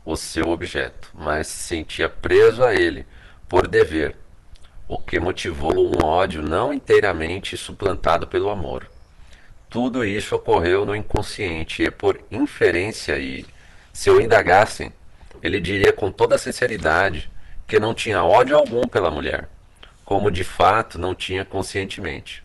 o 0.05 0.15
seu 0.15 0.47
objeto, 0.47 1.09
mas 1.13 1.47
se 1.47 1.57
sentia 1.75 2.07
preso 2.07 2.63
a 2.63 2.73
ele 2.73 3.05
por 3.49 3.67
dever, 3.67 4.15
o 4.87 4.97
que 4.97 5.19
motivou 5.19 5.73
um 5.77 6.05
ódio 6.05 6.41
não 6.41 6.73
inteiramente 6.73 7.57
suplantado 7.57 8.25
pelo 8.27 8.49
amor. 8.49 8.92
Tudo 9.73 10.05
isso 10.05 10.35
ocorreu 10.35 10.85
no 10.85 10.95
inconsciente 10.95 11.81
e 11.81 11.89
por 11.89 12.23
inferência 12.29 13.17
e, 13.17 13.43
se 13.91 14.07
o 14.07 14.21
indagassem, 14.21 14.93
ele 15.41 15.59
diria 15.59 15.91
com 15.91 16.11
toda 16.11 16.37
sinceridade 16.37 17.31
que 17.65 17.79
não 17.79 17.91
tinha 17.91 18.23
ódio 18.23 18.55
algum 18.55 18.87
pela 18.87 19.09
mulher, 19.09 19.49
como 20.05 20.29
de 20.29 20.43
fato 20.43 20.99
não 20.99 21.15
tinha 21.15 21.43
conscientemente. 21.43 22.43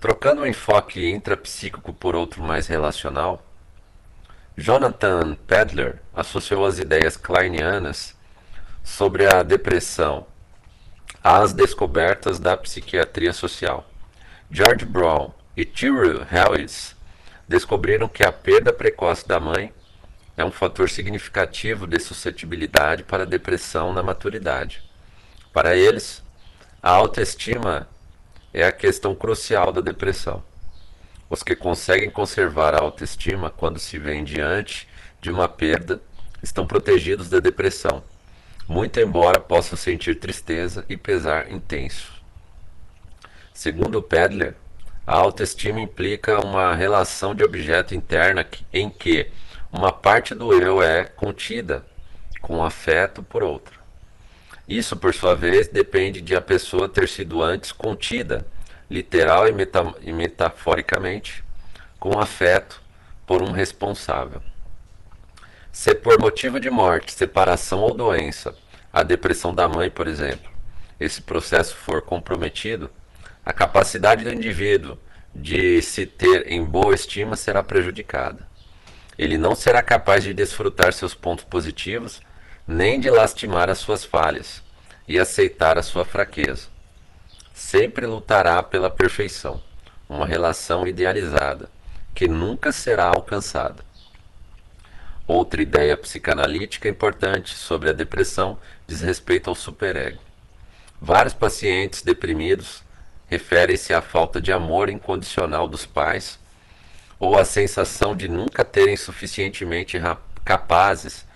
Trocando 0.00 0.40
o 0.40 0.46
enfoque 0.46 1.06
intrapsíquico 1.06 1.92
por 1.92 2.16
outro 2.16 2.42
mais 2.42 2.66
relacional, 2.66 3.44
Jonathan 4.56 5.34
Pedler 5.46 6.00
associou 6.14 6.64
as 6.64 6.78
ideias 6.78 7.14
kleinianas 7.14 8.16
sobre 8.82 9.26
a 9.26 9.42
depressão 9.42 10.26
às 11.22 11.52
descobertas 11.52 12.38
da 12.38 12.56
psiquiatria 12.56 13.34
social. 13.34 13.86
George 14.50 14.86
Brown 14.86 15.43
e 15.56 15.64
Tyrrell 15.64 16.24
Harris 16.24 16.96
descobriram 17.48 18.08
que 18.08 18.24
a 18.24 18.32
perda 18.32 18.72
precoce 18.72 19.26
da 19.26 19.38
mãe 19.38 19.72
é 20.36 20.44
um 20.44 20.50
fator 20.50 20.90
significativo 20.90 21.86
de 21.86 21.98
suscetibilidade 22.00 23.04
para 23.04 23.24
depressão 23.26 23.92
na 23.92 24.02
maturidade. 24.02 24.82
Para 25.52 25.76
eles, 25.76 26.22
a 26.82 26.90
autoestima 26.90 27.88
é 28.52 28.64
a 28.64 28.72
questão 28.72 29.14
crucial 29.14 29.72
da 29.72 29.80
depressão. 29.80 30.42
Os 31.30 31.42
que 31.42 31.54
conseguem 31.54 32.10
conservar 32.10 32.74
a 32.74 32.80
autoestima 32.80 33.50
quando 33.50 33.78
se 33.78 33.98
vêem 33.98 34.24
diante 34.24 34.88
de 35.20 35.30
uma 35.30 35.48
perda 35.48 36.00
estão 36.42 36.66
protegidos 36.66 37.30
da 37.30 37.40
depressão, 37.40 38.02
muito 38.68 39.00
embora 39.00 39.40
possam 39.40 39.78
sentir 39.78 40.16
tristeza 40.16 40.84
e 40.88 40.96
pesar 40.96 41.50
intenso. 41.50 42.12
Segundo 43.52 44.02
Pedler, 44.02 44.54
a 45.06 45.14
autoestima 45.14 45.80
implica 45.80 46.44
uma 46.44 46.74
relação 46.74 47.34
de 47.34 47.44
objeto 47.44 47.94
interna 47.94 48.46
em 48.72 48.88
que 48.88 49.30
uma 49.70 49.92
parte 49.92 50.34
do 50.34 50.52
eu 50.52 50.82
é 50.82 51.04
contida 51.04 51.84
com 52.40 52.64
afeto 52.64 53.22
por 53.22 53.42
outra. 53.42 53.74
Isso, 54.66 54.96
por 54.96 55.12
sua 55.12 55.34
vez, 55.34 55.68
depende 55.68 56.20
de 56.20 56.34
a 56.34 56.40
pessoa 56.40 56.88
ter 56.88 57.08
sido 57.08 57.42
antes 57.42 57.70
contida, 57.70 58.46
literal 58.90 59.46
e, 59.46 59.52
meta 59.52 59.94
e 60.00 60.12
metaforicamente, 60.12 61.44
com 61.98 62.18
afeto 62.18 62.82
por 63.26 63.42
um 63.42 63.50
responsável. 63.50 64.40
Se 65.70 65.94
por 65.94 66.18
motivo 66.18 66.58
de 66.58 66.70
morte, 66.70 67.12
separação 67.12 67.80
ou 67.80 67.92
doença, 67.92 68.54
a 68.92 69.02
depressão 69.02 69.54
da 69.54 69.68
mãe, 69.68 69.90
por 69.90 70.06
exemplo, 70.06 70.50
esse 70.98 71.20
processo 71.20 71.74
for 71.76 72.00
comprometido, 72.00 72.90
a 73.44 73.52
capacidade 73.52 74.24
do 74.24 74.32
indivíduo 74.32 74.98
de 75.34 75.82
se 75.82 76.06
ter 76.06 76.50
em 76.50 76.64
boa 76.64 76.94
estima 76.94 77.36
será 77.36 77.62
prejudicada. 77.62 78.46
Ele 79.18 79.36
não 79.36 79.54
será 79.54 79.82
capaz 79.82 80.24
de 80.24 80.32
desfrutar 80.32 80.92
seus 80.92 81.14
pontos 81.14 81.44
positivos, 81.44 82.20
nem 82.66 82.98
de 82.98 83.10
lastimar 83.10 83.68
as 83.68 83.78
suas 83.78 84.04
falhas 84.04 84.62
e 85.06 85.18
aceitar 85.18 85.78
a 85.78 85.82
sua 85.82 86.04
fraqueza. 86.04 86.68
Sempre 87.52 88.06
lutará 88.06 88.62
pela 88.62 88.90
perfeição, 88.90 89.62
uma 90.08 90.26
relação 90.26 90.86
idealizada, 90.86 91.68
que 92.14 92.26
nunca 92.26 92.72
será 92.72 93.06
alcançada. 93.06 93.84
Outra 95.26 95.62
ideia 95.62 95.96
psicanalítica 95.96 96.88
importante 96.88 97.54
sobre 97.54 97.90
a 97.90 97.92
depressão 97.92 98.58
diz 98.86 99.00
respeito 99.00 99.48
ao 99.48 99.56
superego. 99.56 100.20
Vários 101.00 101.34
pacientes 101.34 102.02
deprimidos 102.02 102.83
refere-se 103.34 103.92
à 103.92 104.00
falta 104.00 104.40
de 104.40 104.52
amor 104.52 104.88
incondicional 104.88 105.66
dos 105.66 105.84
pais 105.84 106.38
ou 107.18 107.36
à 107.36 107.44
sensação 107.44 108.14
de 108.14 108.28
nunca 108.28 108.64
terem 108.64 108.96
suficientemente 108.96 110.00
capazes 110.44 111.26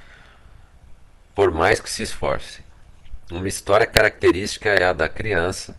por 1.35 1.51
mais 1.51 1.81
que 1.81 1.91
se 1.91 2.05
esforcem. 2.05 2.65
Uma 3.33 3.49
história 3.49 3.85
característica 3.87 4.69
é 4.69 4.85
a 4.85 4.93
da 4.93 5.09
criança 5.09 5.77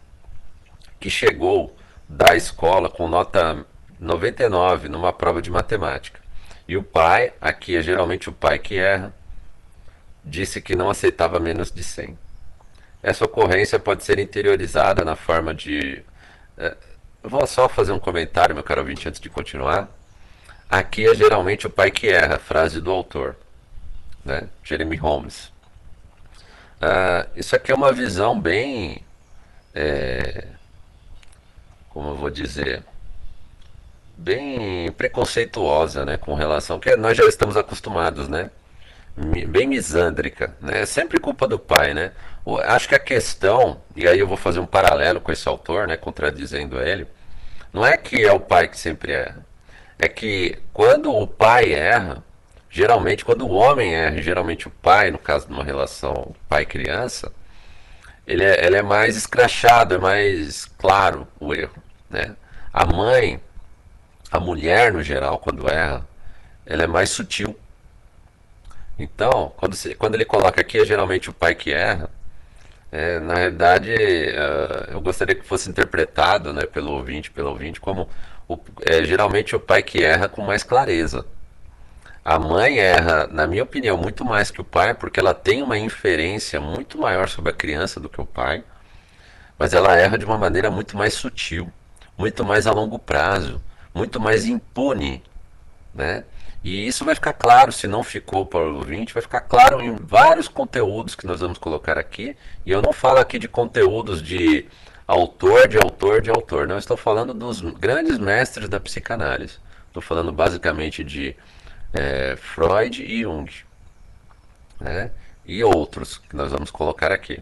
que 0.99 1.09
chegou 1.09 1.73
da 2.07 2.35
escola 2.35 2.89
com 2.89 3.07
nota 3.07 3.65
99 3.97 4.89
numa 4.89 5.13
prova 5.13 5.41
de 5.41 5.49
matemática. 5.49 6.19
E 6.67 6.75
o 6.75 6.83
pai, 6.83 7.31
aqui 7.39 7.77
é 7.77 7.81
geralmente 7.81 8.27
o 8.27 8.33
pai 8.33 8.59
que 8.59 8.77
erra, 8.77 9.13
disse 10.23 10.61
que 10.61 10.75
não 10.75 10.89
aceitava 10.89 11.39
menos 11.39 11.71
de 11.71 11.81
100. 11.81 12.17
Essa 13.01 13.23
ocorrência 13.23 13.79
pode 13.79 14.03
ser 14.03 14.19
interiorizada 14.19 15.05
na 15.05 15.15
forma 15.15 15.53
de. 15.53 16.03
É, 16.59 16.75
vou 17.23 17.47
só 17.47 17.69
fazer 17.69 17.93
um 17.93 17.99
comentário, 17.99 18.53
meu 18.53 18.63
caro 18.63 18.81
ouvinte, 18.81 19.07
antes 19.07 19.21
de 19.21 19.29
continuar. 19.29 19.89
Aqui 20.69 21.07
é 21.07 21.15
geralmente 21.15 21.65
o 21.65 21.69
pai 21.69 21.89
que 21.89 22.09
erra, 22.09 22.37
frase 22.37 22.81
do 22.81 22.91
autor, 22.91 23.35
né? 24.23 24.49
Jeremy 24.63 24.97
Holmes. 24.97 25.51
Uh, 26.79 27.27
isso 27.35 27.55
aqui 27.55 27.71
é 27.71 27.75
uma 27.75 27.91
visão 27.91 28.39
bem. 28.39 29.03
É, 29.73 30.47
como 31.89 32.09
eu 32.09 32.15
vou 32.15 32.29
dizer? 32.29 32.83
Bem 34.17 34.91
preconceituosa, 34.91 36.05
né? 36.05 36.17
Com 36.17 36.35
relação. 36.35 36.79
que 36.79 36.95
nós 36.97 37.17
já 37.17 37.25
estamos 37.25 37.57
acostumados, 37.57 38.27
né? 38.27 38.51
Bem 39.47 39.67
misândrica, 39.67 40.55
né? 40.61 40.81
É 40.81 40.85
sempre 40.85 41.19
culpa 41.19 41.47
do 41.47 41.59
pai, 41.59 41.93
né? 41.93 42.11
Acho 42.65 42.89
que 42.89 42.95
a 42.95 42.99
questão, 42.99 43.81
e 43.95 44.07
aí 44.07 44.19
eu 44.19 44.27
vou 44.27 44.37
fazer 44.37 44.59
um 44.59 44.65
paralelo 44.65 45.21
com 45.21 45.31
esse 45.31 45.47
autor, 45.47 45.87
né, 45.87 45.97
contradizendo 45.97 46.81
ele, 46.81 47.05
não 47.71 47.85
é 47.85 47.97
que 47.97 48.23
é 48.23 48.31
o 48.31 48.39
pai 48.39 48.67
que 48.67 48.79
sempre 48.79 49.11
erra. 49.11 49.45
É 49.99 50.07
que 50.07 50.57
quando 50.73 51.13
o 51.13 51.27
pai 51.27 51.73
erra, 51.73 52.23
geralmente 52.69 53.25
quando 53.25 53.45
o 53.45 53.51
homem 53.51 53.93
erra, 53.93 54.21
geralmente 54.21 54.67
o 54.67 54.71
pai, 54.71 55.11
no 55.11 55.19
caso 55.19 55.47
de 55.47 55.53
uma 55.53 55.63
relação 55.63 56.33
pai-criança, 56.47 57.31
ele 58.25 58.43
é, 58.43 58.65
ele 58.65 58.77
é 58.77 58.81
mais 58.81 59.15
escrachado, 59.17 59.95
é 59.95 59.97
mais 59.97 60.65
claro 60.77 61.27
o 61.39 61.53
erro, 61.53 61.75
né? 62.09 62.35
A 62.71 62.85
mãe, 62.85 63.41
a 64.31 64.39
mulher 64.39 64.93
no 64.93 65.03
geral, 65.03 65.39
quando 65.39 65.69
erra, 65.69 66.07
ela 66.65 66.83
é 66.83 66.87
mais 66.87 67.09
sutil. 67.09 67.57
Então, 68.99 69.53
quando, 69.55 69.75
você, 69.75 69.95
quando 69.95 70.15
ele 70.15 70.25
coloca 70.25 70.59
aqui, 70.59 70.77
é 70.77 70.85
geralmente 70.85 71.29
o 71.29 71.33
pai 71.33 71.55
que 71.55 71.71
erra. 71.71 72.09
É, 72.91 73.19
na 73.19 73.35
realidade, 73.35 73.91
uh, 73.93 74.91
eu 74.91 74.99
gostaria 75.01 75.35
que 75.35 75.45
fosse 75.45 75.69
interpretado 75.69 76.51
né, 76.51 76.63
pelo 76.65 76.91
ouvinte, 76.91 77.31
pelo 77.31 77.49
ouvinte, 77.49 77.79
como 77.79 78.09
o, 78.47 78.59
é, 78.81 79.03
geralmente 79.05 79.55
o 79.55 79.59
pai 79.59 79.81
que 79.83 80.03
erra 80.03 80.27
com 80.27 80.41
mais 80.41 80.63
clareza. 80.63 81.25
A 82.25 82.37
mãe 82.37 82.77
erra, 82.79 83.27
na 83.27 83.47
minha 83.47 83.63
opinião, 83.63 83.97
muito 83.97 84.25
mais 84.25 84.51
que 84.51 84.59
o 84.59 84.63
pai, 84.63 84.93
porque 84.93 85.19
ela 85.19 85.33
tem 85.33 85.63
uma 85.63 85.77
inferência 85.77 86.59
muito 86.59 86.97
maior 86.97 87.29
sobre 87.29 87.51
a 87.51 87.55
criança 87.55 87.99
do 87.99 88.09
que 88.09 88.19
o 88.19 88.25
pai, 88.25 88.63
mas 89.57 89.73
ela 89.73 89.95
erra 89.95 90.17
de 90.17 90.25
uma 90.25 90.37
maneira 90.37 90.69
muito 90.69 90.97
mais 90.97 91.13
sutil, 91.13 91.71
muito 92.17 92.43
mais 92.43 92.67
a 92.67 92.71
longo 92.71 92.99
prazo, 92.99 93.61
muito 93.93 94.19
mais 94.19 94.45
impune, 94.45 95.23
né? 95.93 96.23
E 96.63 96.85
isso 96.85 97.05
vai 97.05 97.15
ficar 97.15 97.33
claro, 97.33 97.71
se 97.71 97.87
não 97.87 98.03
ficou 98.03 98.45
para 98.45 98.59
o 98.59 98.75
ouvinte, 98.77 99.13
vai 99.13 99.21
ficar 99.21 99.41
claro 99.41 99.81
em 99.81 99.95
vários 99.95 100.47
conteúdos 100.47 101.15
que 101.15 101.25
nós 101.25 101.39
vamos 101.39 101.57
colocar 101.57 101.97
aqui. 101.97 102.35
E 102.65 102.71
eu 102.71 102.81
não 102.81 102.91
falo 102.91 103.19
aqui 103.19 103.39
de 103.39 103.47
conteúdos 103.47 104.21
de 104.21 104.65
autor, 105.07 105.67
de 105.67 105.77
autor, 105.77 106.21
de 106.21 106.29
autor. 106.29 106.67
Não 106.67 106.77
estou 106.77 106.97
falando 106.97 107.33
dos 107.33 107.61
grandes 107.61 108.17
mestres 108.17 108.67
da 108.67 108.79
psicanálise. 108.79 109.57
Estou 109.87 110.01
falando 110.03 110.31
basicamente 110.33 111.03
de 111.03 111.35
é, 111.93 112.35
Freud 112.35 113.03
e 113.03 113.21
Jung. 113.21 113.51
Né? 114.79 115.11
E 115.45 115.63
outros 115.63 116.17
que 116.17 116.35
nós 116.35 116.51
vamos 116.51 116.69
colocar 116.69 117.11
aqui. 117.11 117.41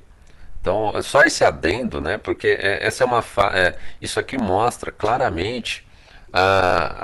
Então, 0.61 0.91
é 0.95 1.01
só 1.01 1.23
esse 1.23 1.43
adendo, 1.43 2.01
né? 2.01 2.17
Porque 2.17 2.47
é, 2.47 2.85
essa 2.85 3.03
é 3.03 3.07
uma 3.07 3.23
é, 3.53 3.75
isso 4.01 4.19
aqui 4.19 4.37
mostra 4.37 4.91
claramente 4.91 5.87
a 6.31 6.96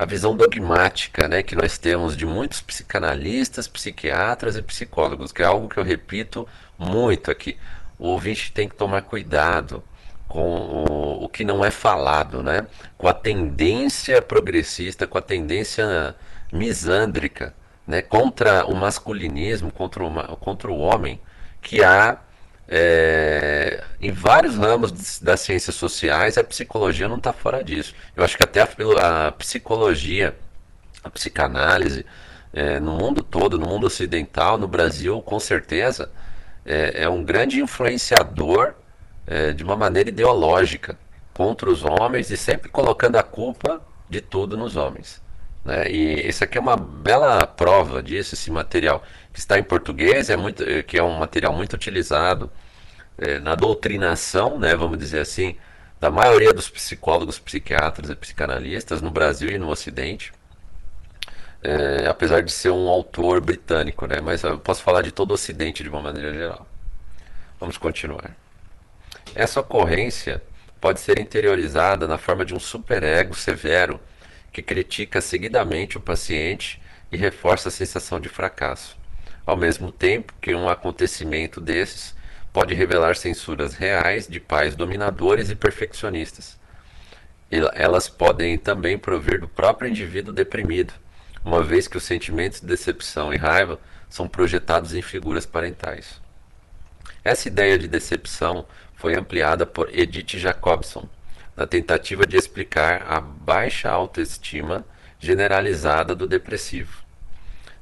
a 0.00 0.06
visão 0.06 0.34
dogmática 0.34 1.28
né, 1.28 1.42
que 1.42 1.54
nós 1.54 1.76
temos 1.76 2.16
de 2.16 2.24
muitos 2.24 2.62
psicanalistas, 2.62 3.68
psiquiatras 3.68 4.56
e 4.56 4.62
psicólogos, 4.62 5.30
que 5.30 5.42
é 5.42 5.44
algo 5.44 5.68
que 5.68 5.76
eu 5.76 5.84
repito 5.84 6.48
muito 6.78 7.30
aqui. 7.30 7.58
O 7.98 8.08
ouvinte 8.08 8.50
tem 8.50 8.66
que 8.66 8.74
tomar 8.74 9.02
cuidado 9.02 9.84
com 10.26 10.40
o, 10.40 11.24
o 11.24 11.28
que 11.28 11.44
não 11.44 11.62
é 11.62 11.70
falado, 11.70 12.42
né? 12.42 12.66
com 12.96 13.08
a 13.08 13.12
tendência 13.12 14.22
progressista, 14.22 15.06
com 15.06 15.18
a 15.18 15.20
tendência 15.20 16.16
misândrica 16.50 17.52
né? 17.86 18.00
contra 18.00 18.64
o 18.64 18.74
masculinismo, 18.74 19.70
contra 19.70 20.02
o, 20.02 20.36
contra 20.38 20.70
o 20.72 20.78
homem, 20.78 21.20
que 21.60 21.84
há 21.84 22.16
é, 22.72 23.82
em 24.00 24.12
vários 24.12 24.56
ramos 24.56 25.18
das 25.18 25.40
ciências 25.40 25.74
sociais, 25.74 26.38
a 26.38 26.44
psicologia 26.44 27.08
não 27.08 27.16
está 27.16 27.32
fora 27.32 27.64
disso. 27.64 27.92
Eu 28.14 28.22
acho 28.22 28.36
que 28.36 28.44
até 28.44 28.60
a, 28.62 29.26
a 29.26 29.32
psicologia, 29.32 30.36
a 31.02 31.10
psicanálise, 31.10 32.06
é, 32.52 32.78
no 32.78 32.92
mundo 32.92 33.24
todo, 33.24 33.58
no 33.58 33.66
mundo 33.66 33.88
ocidental, 33.88 34.56
no 34.56 34.68
Brasil, 34.68 35.20
com 35.20 35.40
certeza, 35.40 36.12
é, 36.64 37.02
é 37.02 37.08
um 37.08 37.24
grande 37.24 37.60
influenciador 37.60 38.74
é, 39.26 39.52
de 39.52 39.64
uma 39.64 39.74
maneira 39.74 40.08
ideológica 40.08 40.96
contra 41.34 41.68
os 41.68 41.84
homens 41.84 42.30
e 42.30 42.36
sempre 42.36 42.68
colocando 42.68 43.16
a 43.16 43.22
culpa 43.22 43.80
de 44.08 44.20
tudo 44.20 44.56
nos 44.56 44.76
homens. 44.76 45.20
Né? 45.64 45.90
E 45.90 46.28
isso 46.28 46.42
aqui 46.44 46.58
é 46.58 46.60
uma 46.60 46.76
bela 46.76 47.46
prova 47.46 48.02
disso, 48.02 48.34
esse 48.34 48.50
material 48.50 49.02
que 49.32 49.38
está 49.38 49.58
em 49.58 49.62
português, 49.62 50.30
é 50.30 50.36
muito, 50.36 50.64
que 50.84 50.98
é 50.98 51.02
um 51.02 51.18
material 51.18 51.52
muito 51.52 51.74
utilizado 51.74 52.50
é, 53.18 53.38
na 53.38 53.54
doutrinação, 53.54 54.58
né, 54.58 54.74
vamos 54.74 54.98
dizer 54.98 55.20
assim, 55.20 55.56
da 56.00 56.10
maioria 56.10 56.52
dos 56.52 56.70
psicólogos, 56.70 57.38
psiquiatras 57.38 58.10
e 58.10 58.16
psicanalistas 58.16 59.02
no 59.02 59.10
Brasil 59.10 59.50
e 59.50 59.58
no 59.58 59.68
Ocidente. 59.68 60.32
É, 61.62 62.06
apesar 62.08 62.40
de 62.42 62.50
ser 62.50 62.70
um 62.70 62.88
autor 62.88 63.38
britânico, 63.40 64.06
né, 64.06 64.18
mas 64.22 64.42
eu 64.42 64.58
posso 64.58 64.82
falar 64.82 65.02
de 65.02 65.12
todo 65.12 65.32
o 65.32 65.34
Ocidente 65.34 65.82
de 65.82 65.90
uma 65.90 66.00
maneira 66.00 66.32
geral. 66.32 66.66
Vamos 67.60 67.76
continuar. 67.76 68.34
Essa 69.34 69.60
ocorrência 69.60 70.42
pode 70.80 71.00
ser 71.00 71.18
interiorizada 71.18 72.08
na 72.08 72.16
forma 72.16 72.44
de 72.46 72.54
um 72.54 72.58
superego 72.58 73.34
severo 73.34 74.00
que 74.52 74.62
critica 74.62 75.20
seguidamente 75.20 75.96
o 75.96 76.00
paciente 76.00 76.80
e 77.10 77.16
reforça 77.16 77.68
a 77.68 77.72
sensação 77.72 78.20
de 78.20 78.28
fracasso, 78.28 78.96
ao 79.46 79.56
mesmo 79.56 79.90
tempo 79.90 80.34
que 80.40 80.54
um 80.54 80.68
acontecimento 80.68 81.60
desses 81.60 82.14
pode 82.52 82.74
revelar 82.74 83.16
censuras 83.16 83.74
reais 83.74 84.26
de 84.26 84.40
pais 84.40 84.74
dominadores 84.74 85.50
e 85.50 85.54
perfeccionistas. 85.54 86.58
Elas 87.50 88.08
podem 88.08 88.56
também 88.58 88.98
provir 88.98 89.40
do 89.40 89.48
próprio 89.48 89.88
indivíduo 89.88 90.32
deprimido, 90.32 90.92
uma 91.44 91.62
vez 91.62 91.88
que 91.88 91.96
os 91.96 92.04
sentimentos 92.04 92.60
de 92.60 92.66
decepção 92.66 93.32
e 93.32 93.36
raiva 93.36 93.78
são 94.08 94.28
projetados 94.28 94.94
em 94.94 95.02
figuras 95.02 95.46
parentais. 95.46 96.20
Essa 97.24 97.48
ideia 97.48 97.78
de 97.78 97.88
decepção 97.88 98.66
foi 98.94 99.14
ampliada 99.14 99.64
por 99.64 99.88
Edith 99.96 100.38
Jacobson, 100.38 101.08
na 101.56 101.66
tentativa 101.66 102.26
de 102.26 102.36
explicar 102.36 103.04
a 103.08 103.20
baixa 103.20 103.90
autoestima 103.90 104.84
generalizada 105.18 106.14
do 106.14 106.26
depressivo. 106.26 107.02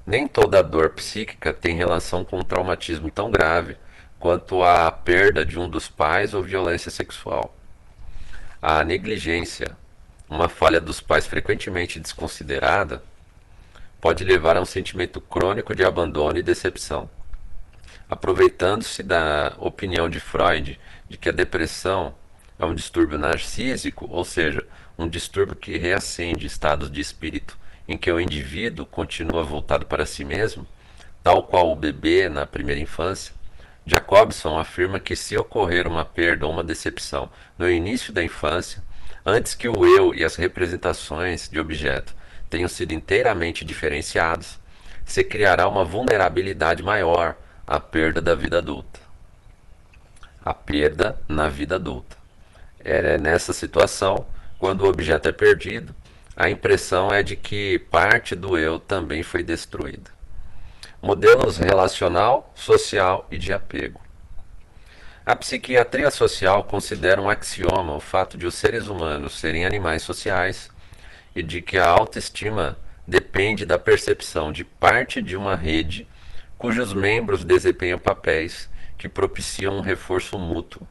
Nem 0.07 0.27
toda 0.27 0.63
dor 0.63 0.91
psíquica 0.91 1.53
tem 1.53 1.77
relação 1.77 2.25
com 2.25 2.39
um 2.39 2.43
traumatismo 2.43 3.11
tão 3.11 3.31
grave 3.31 3.77
quanto 4.19 4.63
a 4.63 4.91
perda 4.91 5.45
de 5.45 5.59
um 5.59 5.69
dos 5.69 5.89
pais 5.89 6.35
ou 6.35 6.43
violência 6.43 6.91
sexual. 6.91 7.55
A 8.61 8.83
negligência, 8.83 9.77
uma 10.29 10.49
falha 10.49 10.81
dos 10.81 11.01
pais 11.01 11.27
frequentemente 11.27 12.01
desconsiderada, 12.01 13.03
pode 14.01 14.25
levar 14.25 14.57
a 14.57 14.61
um 14.61 14.65
sentimento 14.65 15.21
crônico 15.21 15.75
de 15.75 15.85
abandono 15.85 16.39
e 16.39 16.43
decepção. 16.43 17.09
Aproveitando-se 18.09 19.03
da 19.03 19.55
opinião 19.59 20.09
de 20.09 20.19
Freud 20.19 20.81
de 21.09 21.17
que 21.17 21.29
a 21.29 21.33
depressão 21.33 22.15
é 22.59 22.65
um 22.65 22.75
distúrbio 22.75 23.19
narcísico, 23.19 24.09
ou 24.11 24.25
seja, 24.25 24.67
um 24.99 25.09
distúrbio 25.09 25.55
que 25.55 25.79
reacende 25.79 26.47
estados 26.47 26.91
de 26.91 27.01
espírito 27.01 27.57
em 27.87 27.97
que 27.97 28.11
o 28.11 28.21
indivíduo 28.21 28.85
continua 28.85 29.43
voltado 29.43 29.87
para 29.87 30.05
si 30.05 30.25
mesmo, 30.25 30.67
tal 31.23 31.45
qual 31.45 31.71
o 31.71 31.77
bebê 31.77 32.29
na 32.29 32.47
primeira 32.47 32.81
infância, 32.81 33.33
Jacobson 33.87 34.59
afirma 34.59 35.01
que 35.01 35.17
se 35.17 35.37
ocorrer 35.37 35.87
uma 35.87 36.05
perda 36.05 36.47
ou 36.47 36.53
uma 36.53 36.65
decepção 36.65 37.31
no 37.57 37.71
início 37.71 38.13
da 38.13 38.23
infância, 38.23 38.83
antes 39.25 39.55
que 39.55 39.69
o 39.69 39.87
eu 39.87 40.15
e 40.15 40.25
as 40.25 40.37
representações 40.37 41.49
de 41.49 41.59
objeto 41.59 42.15
tenham 42.51 42.69
sido 42.69 42.93
inteiramente 42.93 43.65
diferenciados, 43.65 44.59
se 45.05 45.25
criará 45.25 45.67
uma 45.69 45.85
vulnerabilidade 45.85 46.83
maior 46.83 47.37
à 47.67 47.81
perda 47.81 48.21
da 48.21 48.35
vida 48.35 48.59
adulta 48.59 49.09
a 50.49 50.55
perda 50.55 51.21
na 51.29 51.47
vida 51.49 51.77
adulta. 51.77 52.18
É 52.81 53.19
nessa 53.19 53.53
situação, 53.53 54.27
quando 54.59 54.83
o 54.83 54.89
objeto 54.89 55.29
é 55.29 55.33
perdido, 55.33 55.95
a 56.37 56.49
impressão 56.49 57.13
é 57.13 57.23
de 57.23 57.35
que 57.35 57.79
parte 57.91 58.35
do 58.35 58.57
eu 58.57 58.79
também 58.79 59.23
foi 59.23 59.43
destruída. 59.43 60.11
Modelos 61.03 61.59
relacional, 61.59 62.53
social 62.55 63.27
e 63.31 63.39
de 63.39 63.53
apego. 63.53 64.01
A 65.27 65.37
psiquiatria 65.37 66.11
social 66.11 66.65
considera 66.65 67.21
um 67.21 67.29
axioma 67.29 67.95
o 67.95 68.01
fato 68.01 68.39
de 68.39 68.47
os 68.47 68.55
seres 68.55 68.87
humanos 68.87 69.39
serem 69.39 69.67
animais 69.67 70.03
sociais 70.03 70.71
e 71.37 71.43
de 71.43 71.61
que 71.61 71.77
a 71.77 71.87
autoestima 71.87 72.79
depende 73.07 73.67
da 73.67 73.79
percepção 73.79 74.51
de 74.51 74.65
parte 74.65 75.21
de 75.21 75.37
uma 75.37 75.55
rede 75.55 76.07
cujos 76.57 76.93
membros 76.93 77.45
desempenham 77.45 77.99
papéis 77.99 78.69
que 78.97 79.09
propiciam 79.09 79.77
um 79.77 79.81
reforço 79.81 80.39
mútuo. 80.39 80.87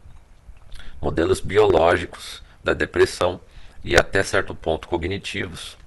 Modelos 1.02 1.40
biológicos 1.40 2.42
da 2.64 2.74
depressão 2.74 3.40
e 3.84 3.96
até 3.96 4.24
certo 4.24 4.56
ponto 4.56 4.88
cognitivos 4.88 5.78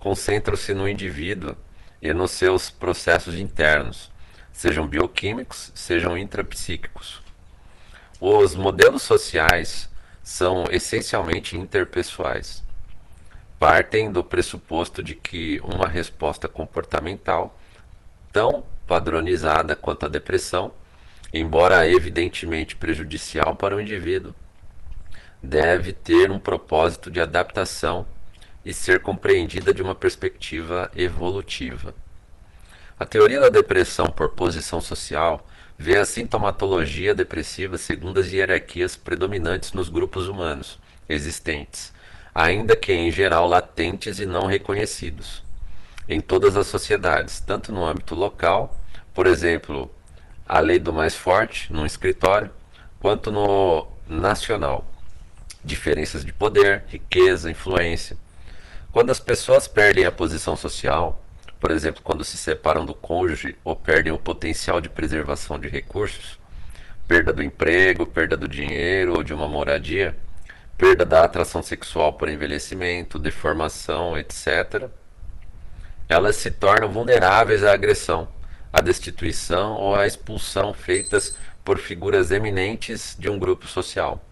concentram-se 0.00 0.72
no 0.72 0.88
indivíduo 0.88 1.54
e 2.02 2.12
nos 2.14 2.30
seus 2.32 2.70
processos 2.70 3.34
internos, 3.34 4.10
sejam 4.50 4.86
bioquímicos, 4.86 5.70
sejam 5.74 6.16
intrapsíquicos. 6.16 7.20
Os 8.18 8.56
modelos 8.56 9.02
sociais 9.02 9.88
são 10.22 10.64
essencialmente 10.70 11.56
interpessoais. 11.56 12.64
Partem 13.58 14.10
do 14.10 14.24
pressuposto 14.24 15.02
de 15.02 15.14
que 15.14 15.60
uma 15.60 15.86
resposta 15.86 16.48
comportamental, 16.48 17.58
tão 18.32 18.64
padronizada 18.86 19.76
quanto 19.76 20.06
a 20.06 20.08
depressão, 20.08 20.72
embora 21.32 21.88
evidentemente 21.88 22.76
prejudicial 22.76 23.54
para 23.54 23.76
o 23.76 23.80
indivíduo, 23.80 24.34
deve 25.42 25.92
ter 25.92 26.30
um 26.30 26.38
propósito 26.38 27.10
de 27.10 27.20
adaptação 27.20 28.06
e 28.64 28.74
ser 28.74 29.00
compreendida 29.00 29.72
de 29.72 29.82
uma 29.82 29.94
perspectiva 29.94 30.90
evolutiva. 30.94 31.94
A 32.98 33.06
teoria 33.06 33.40
da 33.40 33.48
depressão 33.48 34.06
por 34.06 34.30
posição 34.30 34.80
social 34.80 35.46
vê 35.78 35.96
a 35.96 36.04
sintomatologia 36.04 37.14
depressiva 37.14 37.78
segundo 37.78 38.20
as 38.20 38.30
hierarquias 38.30 38.96
predominantes 38.96 39.72
nos 39.72 39.88
grupos 39.88 40.28
humanos 40.28 40.78
existentes, 41.08 41.92
ainda 42.34 42.76
que 42.76 42.92
em 42.92 43.10
geral 43.10 43.48
latentes 43.48 44.20
e 44.20 44.26
não 44.26 44.46
reconhecidos, 44.46 45.42
em 46.06 46.20
todas 46.20 46.56
as 46.56 46.66
sociedades, 46.66 47.40
tanto 47.40 47.72
no 47.72 47.84
âmbito 47.84 48.14
local, 48.14 48.78
por 49.14 49.26
exemplo, 49.26 49.90
a 50.52 50.58
lei 50.58 50.80
do 50.80 50.92
mais 50.92 51.14
forte 51.14 51.72
no 51.72 51.86
escritório, 51.86 52.50
quanto 52.98 53.30
no 53.30 53.86
nacional. 54.08 54.84
Diferenças 55.64 56.24
de 56.24 56.32
poder, 56.32 56.82
riqueza, 56.88 57.48
influência. 57.48 58.16
Quando 58.90 59.10
as 59.10 59.20
pessoas 59.20 59.68
perdem 59.68 60.04
a 60.06 60.10
posição 60.10 60.56
social, 60.56 61.24
por 61.60 61.70
exemplo, 61.70 62.02
quando 62.02 62.24
se 62.24 62.36
separam 62.36 62.84
do 62.84 62.92
cônjuge 62.92 63.54
ou 63.62 63.76
perdem 63.76 64.12
o 64.12 64.18
potencial 64.18 64.80
de 64.80 64.88
preservação 64.88 65.56
de 65.56 65.68
recursos, 65.68 66.36
perda 67.06 67.32
do 67.32 67.44
emprego, 67.44 68.04
perda 68.04 68.36
do 68.36 68.48
dinheiro 68.48 69.18
ou 69.18 69.22
de 69.22 69.32
uma 69.32 69.46
moradia, 69.46 70.16
perda 70.76 71.04
da 71.04 71.22
atração 71.22 71.62
sexual 71.62 72.14
por 72.14 72.28
envelhecimento, 72.28 73.20
deformação, 73.20 74.18
etc., 74.18 74.88
elas 76.08 76.34
se 76.34 76.50
tornam 76.50 76.88
vulneráveis 76.88 77.62
à 77.62 77.72
agressão 77.72 78.26
a 78.72 78.80
destituição 78.80 79.74
ou 79.74 79.94
a 79.94 80.06
expulsão 80.06 80.72
feitas 80.72 81.36
por 81.64 81.78
figuras 81.78 82.30
eminentes 82.30 83.16
de 83.18 83.28
um 83.28 83.38
grupo 83.38 83.66
social. 83.66 84.24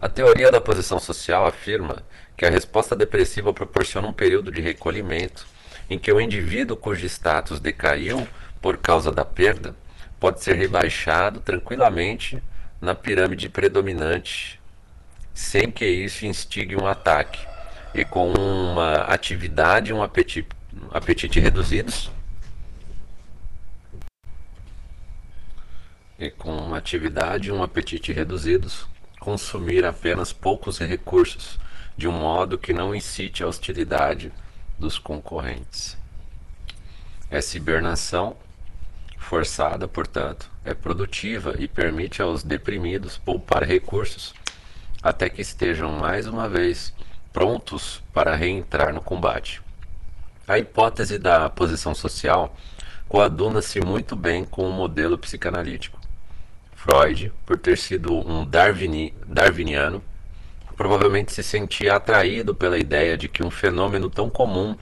A 0.00 0.08
teoria 0.08 0.50
da 0.50 0.60
posição 0.60 0.98
social 0.98 1.46
afirma 1.46 2.02
que 2.36 2.44
a 2.44 2.50
resposta 2.50 2.94
depressiva 2.94 3.52
proporciona 3.52 4.08
um 4.08 4.12
período 4.12 4.50
de 4.50 4.60
recolhimento 4.60 5.46
em 5.88 5.98
que 5.98 6.12
o 6.12 6.20
indivíduo 6.20 6.76
cujo 6.76 7.06
status 7.06 7.60
decaiu 7.60 8.26
por 8.60 8.76
causa 8.76 9.12
da 9.12 9.24
perda 9.24 9.74
pode 10.18 10.42
ser 10.42 10.54
rebaixado 10.54 11.40
tranquilamente 11.40 12.42
na 12.80 12.94
pirâmide 12.94 13.48
predominante, 13.48 14.60
sem 15.32 15.70
que 15.70 15.86
isso 15.86 16.26
instigue 16.26 16.76
um 16.76 16.86
ataque, 16.86 17.46
e 17.94 18.04
com 18.04 18.32
uma 18.32 19.02
atividade 19.04 19.90
e 19.90 19.94
um 19.94 20.02
apetite, 20.02 20.48
apetite 20.90 21.40
reduzidos, 21.40 22.10
e 26.18 26.30
com 26.30 26.56
uma 26.56 26.78
atividade 26.78 27.48
e 27.48 27.52
um 27.52 27.62
apetite 27.62 28.12
reduzidos, 28.12 28.86
consumir 29.20 29.84
apenas 29.84 30.32
poucos 30.32 30.78
recursos, 30.78 31.58
de 31.96 32.08
um 32.08 32.12
modo 32.12 32.58
que 32.58 32.72
não 32.72 32.94
incite 32.94 33.42
a 33.42 33.46
hostilidade 33.46 34.32
dos 34.78 34.98
concorrentes. 34.98 35.96
Essa 37.30 37.56
hibernação 37.56 38.36
forçada, 39.18 39.88
portanto, 39.88 40.50
é 40.64 40.72
produtiva 40.74 41.54
e 41.58 41.66
permite 41.66 42.22
aos 42.22 42.42
deprimidos 42.42 43.18
poupar 43.18 43.64
recursos 43.64 44.34
até 45.02 45.28
que 45.28 45.40
estejam 45.40 45.92
mais 45.92 46.26
uma 46.26 46.48
vez 46.48 46.92
prontos 47.32 48.02
para 48.12 48.34
reentrar 48.34 48.92
no 48.92 49.00
combate. 49.00 49.62
A 50.48 50.58
hipótese 50.58 51.18
da 51.18 51.48
posição 51.50 51.94
social 51.94 52.54
coaduna-se 53.08 53.80
muito 53.80 54.16
bem 54.16 54.44
com 54.44 54.68
o 54.68 54.72
modelo 54.72 55.18
psicanalítico. 55.18 55.95
Freud, 56.76 57.32
por 57.46 57.58
ter 57.58 57.78
sido 57.78 58.14
um 58.14 58.44
darwini, 58.44 59.12
darwiniano, 59.26 60.04
provavelmente 60.76 61.32
se 61.32 61.42
sentia 61.42 61.96
atraído 61.96 62.54
pela 62.54 62.78
ideia 62.78 63.16
de 63.16 63.28
que 63.28 63.42
um 63.42 63.50
fenômeno 63.50 64.10
tão 64.10 64.28
comum 64.28 64.76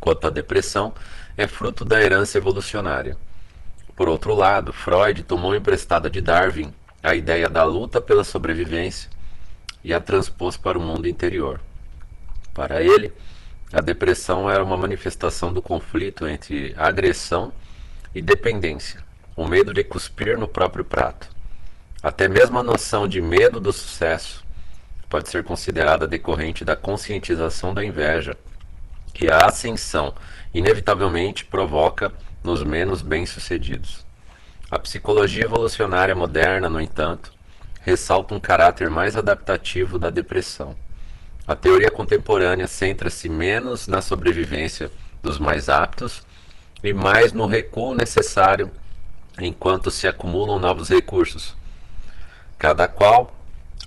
quanto 0.00 0.28
a 0.28 0.30
depressão 0.30 0.94
é 1.36 1.48
fruto 1.48 1.84
da 1.84 2.00
herança 2.00 2.38
evolucionária. 2.38 3.18
Por 3.96 4.08
outro 4.08 4.34
lado, 4.34 4.72
Freud 4.72 5.24
tomou 5.24 5.54
emprestada 5.54 6.08
de 6.08 6.20
Darwin 6.20 6.72
a 7.02 7.14
ideia 7.14 7.50
da 7.50 7.64
luta 7.64 8.00
pela 8.00 8.22
sobrevivência 8.22 9.10
e 9.82 9.92
a 9.92 10.00
transpôs 10.00 10.56
para 10.56 10.78
o 10.78 10.82
mundo 10.82 11.08
interior. 11.08 11.60
Para 12.54 12.82
ele, 12.82 13.12
a 13.72 13.80
depressão 13.80 14.48
era 14.48 14.62
uma 14.62 14.76
manifestação 14.76 15.52
do 15.52 15.60
conflito 15.60 16.26
entre 16.26 16.72
agressão 16.78 17.52
e 18.14 18.22
dependência 18.22 19.05
o 19.36 19.46
medo 19.46 19.74
de 19.74 19.84
cuspir 19.84 20.38
no 20.38 20.48
próprio 20.48 20.84
prato. 20.84 21.28
Até 22.02 22.26
mesmo 22.26 22.58
a 22.58 22.62
noção 22.62 23.06
de 23.06 23.20
medo 23.20 23.60
do 23.60 23.72
sucesso 23.72 24.42
pode 25.10 25.28
ser 25.28 25.44
considerada 25.44 26.06
decorrente 26.06 26.64
da 26.64 26.74
conscientização 26.74 27.74
da 27.74 27.84
inveja, 27.84 28.36
que 29.12 29.30
a 29.30 29.46
ascensão 29.46 30.14
inevitavelmente 30.54 31.44
provoca 31.44 32.12
nos 32.42 32.62
menos 32.62 33.02
bem-sucedidos. 33.02 34.06
A 34.70 34.78
psicologia 34.78 35.44
evolucionária 35.44 36.14
moderna, 36.14 36.68
no 36.68 36.80
entanto, 36.80 37.32
ressalta 37.82 38.34
um 38.34 38.40
caráter 38.40 38.90
mais 38.90 39.16
adaptativo 39.16 39.98
da 39.98 40.10
depressão. 40.10 40.74
A 41.46 41.54
teoria 41.54 41.90
contemporânea 41.90 42.66
centra-se 42.66 43.28
menos 43.28 43.86
na 43.86 44.00
sobrevivência 44.00 44.90
dos 45.22 45.38
mais 45.38 45.68
aptos 45.68 46.22
e 46.82 46.92
mais 46.92 47.32
no 47.32 47.46
recuo 47.46 47.94
necessário 47.94 48.70
enquanto 49.40 49.90
se 49.90 50.06
acumulam 50.06 50.58
novos 50.58 50.88
recursos, 50.88 51.56
cada 52.58 52.88
qual 52.88 53.32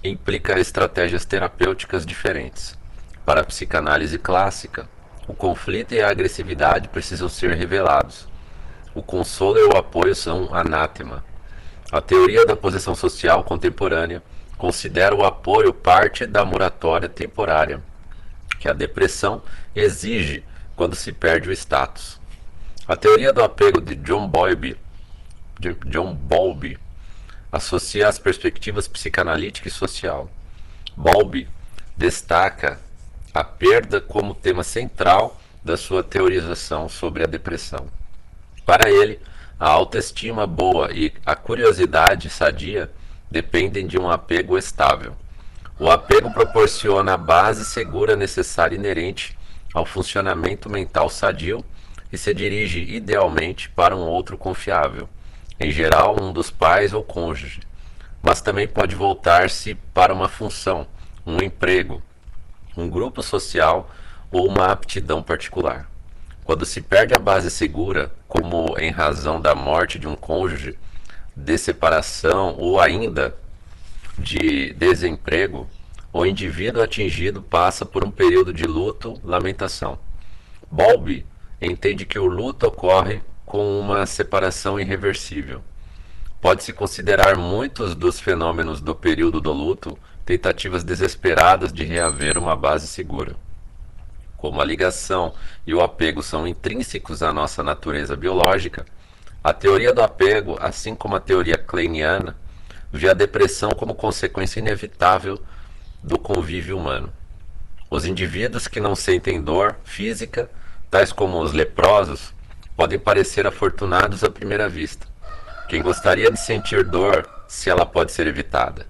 implica 0.03 0.59
estratégias 0.59 1.25
terapêuticas 1.25 2.05
diferentes. 2.05 2.77
Para 3.25 3.41
a 3.41 3.45
psicanálise 3.45 4.17
clássica, 4.17 4.88
o 5.27 5.33
conflito 5.33 5.93
e 5.93 6.01
a 6.01 6.09
agressividade 6.09 6.89
precisam 6.89 7.29
ser 7.29 7.53
revelados. 7.55 8.27
O 8.95 9.03
consolo 9.03 9.59
e 9.59 9.63
o 9.63 9.77
apoio 9.77 10.15
são 10.15 10.53
anátema. 10.53 11.23
A 11.91 12.01
teoria 12.01 12.45
da 12.45 12.55
posição 12.55 12.95
social 12.95 13.43
contemporânea 13.43 14.23
considera 14.57 15.15
o 15.15 15.23
apoio 15.23 15.73
parte 15.73 16.25
da 16.25 16.43
moratória 16.43 17.07
temporária 17.07 17.81
que 18.59 18.67
a 18.67 18.73
depressão 18.73 19.41
exige 19.75 20.43
quando 20.75 20.95
se 20.95 21.12
perde 21.12 21.49
o 21.49 21.51
status. 21.51 22.19
A 22.88 22.95
teoria 22.95 23.31
do 23.31 23.43
apego 23.43 23.79
de 23.79 23.95
John 23.95 24.27
Bowlby, 24.27 24.77
John 25.59 26.13
Bowlby 26.13 26.77
associa 27.51 28.07
as 28.07 28.17
perspectivas 28.17 28.87
psicanalítica 28.87 29.67
e 29.67 29.71
social. 29.71 30.29
Bowlby 30.95 31.49
destaca 31.97 32.79
a 33.33 33.43
perda 33.43 33.99
como 33.99 34.33
tema 34.33 34.63
central 34.63 35.39
da 35.63 35.75
sua 35.75 36.01
teorização 36.01 36.87
sobre 36.87 37.23
a 37.23 37.27
depressão. 37.27 37.87
Para 38.65 38.89
ele, 38.89 39.19
a 39.59 39.67
autoestima 39.69 40.47
boa 40.47 40.91
e 40.93 41.11
a 41.25 41.35
curiosidade 41.35 42.29
sadia 42.29 42.89
dependem 43.29 43.85
de 43.85 43.99
um 43.99 44.09
apego 44.09 44.57
estável. 44.57 45.13
O 45.77 45.91
apego 45.91 46.31
proporciona 46.31 47.15
a 47.15 47.17
base 47.17 47.65
segura 47.65 48.15
necessária 48.15 48.75
inerente 48.75 49.37
ao 49.73 49.85
funcionamento 49.85 50.69
mental 50.69 51.09
sadio 51.09 51.63
e 52.11 52.17
se 52.17 52.33
dirige 52.33 52.79
idealmente 52.79 53.69
para 53.69 53.95
um 53.95 54.07
outro 54.07 54.37
confiável 54.37 55.09
em 55.59 55.71
geral 55.71 56.15
um 56.21 56.31
dos 56.31 56.49
pais 56.49 56.93
ou 56.93 57.03
cônjuge, 57.03 57.61
mas 58.21 58.41
também 58.41 58.67
pode 58.67 58.95
voltar-se 58.95 59.75
para 59.93 60.13
uma 60.13 60.29
função, 60.29 60.87
um 61.25 61.41
emprego, 61.41 62.01
um 62.77 62.89
grupo 62.89 63.21
social 63.21 63.89
ou 64.31 64.47
uma 64.47 64.71
aptidão 64.71 65.21
particular. 65.21 65.89
Quando 66.43 66.65
se 66.65 66.81
perde 66.81 67.13
a 67.13 67.19
base 67.19 67.51
segura, 67.51 68.11
como 68.27 68.77
em 68.77 68.89
razão 68.89 69.39
da 69.39 69.53
morte 69.53 69.99
de 69.99 70.07
um 70.07 70.15
cônjuge, 70.15 70.77
de 71.35 71.57
separação 71.57 72.55
ou 72.57 72.79
ainda 72.79 73.35
de 74.17 74.73
desemprego, 74.73 75.67
o 76.11 76.25
indivíduo 76.25 76.81
atingido 76.81 77.41
passa 77.41 77.85
por 77.85 78.03
um 78.03 78.11
período 78.11 78.51
de 78.51 78.65
luto, 78.65 79.19
lamentação. 79.23 79.99
Bowlby 80.71 81.25
entende 81.61 82.05
que 82.05 82.17
o 82.17 82.25
luto 82.25 82.67
ocorre 82.67 83.21
com 83.49 83.79
uma 83.79 84.05
separação 84.05 84.79
irreversível. 84.79 85.63
Pode-se 86.39 86.71
considerar 86.71 87.35
muitos 87.35 87.95
dos 87.95 88.19
fenômenos 88.19 88.79
do 88.79 88.93
período 88.93 89.41
do 89.41 89.51
luto 89.51 89.97
tentativas 90.23 90.83
desesperadas 90.83 91.73
de 91.73 91.83
reaver 91.83 92.38
uma 92.38 92.55
base 92.55 92.88
segura. 92.88 93.35
Como 94.38 94.62
a 94.62 94.63
ligação 94.63 95.33
e 95.65 95.73
o 95.73 95.81
apego 95.81 96.21
são 96.21 96.47
intrínsecos 96.47 97.23
à 97.23 97.33
nossa 97.33 97.63
natureza 97.63 98.15
biológica, 98.15 98.85
a 99.43 99.51
teoria 99.51 99.91
do 99.91 100.03
apego, 100.03 100.55
assim 100.62 100.93
como 100.93 101.15
a 101.15 101.19
teoria 101.19 101.57
kleiniana, 101.57 102.38
vê 102.93 103.09
a 103.09 103.15
depressão 103.15 103.71
como 103.71 103.95
consequência 103.95 104.59
inevitável 104.59 105.41
do 106.03 106.19
convívio 106.19 106.77
humano. 106.77 107.12
Os 107.89 108.05
indivíduos 108.05 108.67
que 108.67 108.79
não 108.79 108.95
sentem 108.95 109.41
dor 109.41 109.75
física, 109.83 110.47
tais 110.91 111.12
como 111.12 111.41
os 111.41 111.51
leprosos, 111.51 112.31
podem 112.79 112.97
parecer 112.97 113.45
afortunados 113.45 114.23
à 114.23 114.29
primeira 114.29 114.69
vista. 114.69 115.05
Quem 115.67 115.81
gostaria 115.81 116.31
de 116.31 116.39
sentir 116.39 116.85
dor 116.85 117.29
se 117.45 117.69
ela 117.69 117.85
pode 117.85 118.13
ser 118.13 118.25
evitada? 118.25 118.85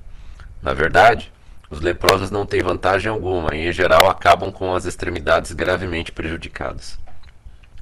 Na 0.62 0.76
verdade, 0.76 1.34
os 1.72 1.82
leprosos 1.82 2.30
não 2.30 2.46
têm 2.46 2.62
vantagem 2.62 3.10
alguma 3.10 3.56
e, 3.56 3.68
em 3.68 3.72
geral, 3.72 4.08
acabam 4.08 4.52
com 4.52 4.76
as 4.76 4.86
extremidades 4.86 5.54
gravemente 5.54 6.12
prejudicadas. 6.12 7.00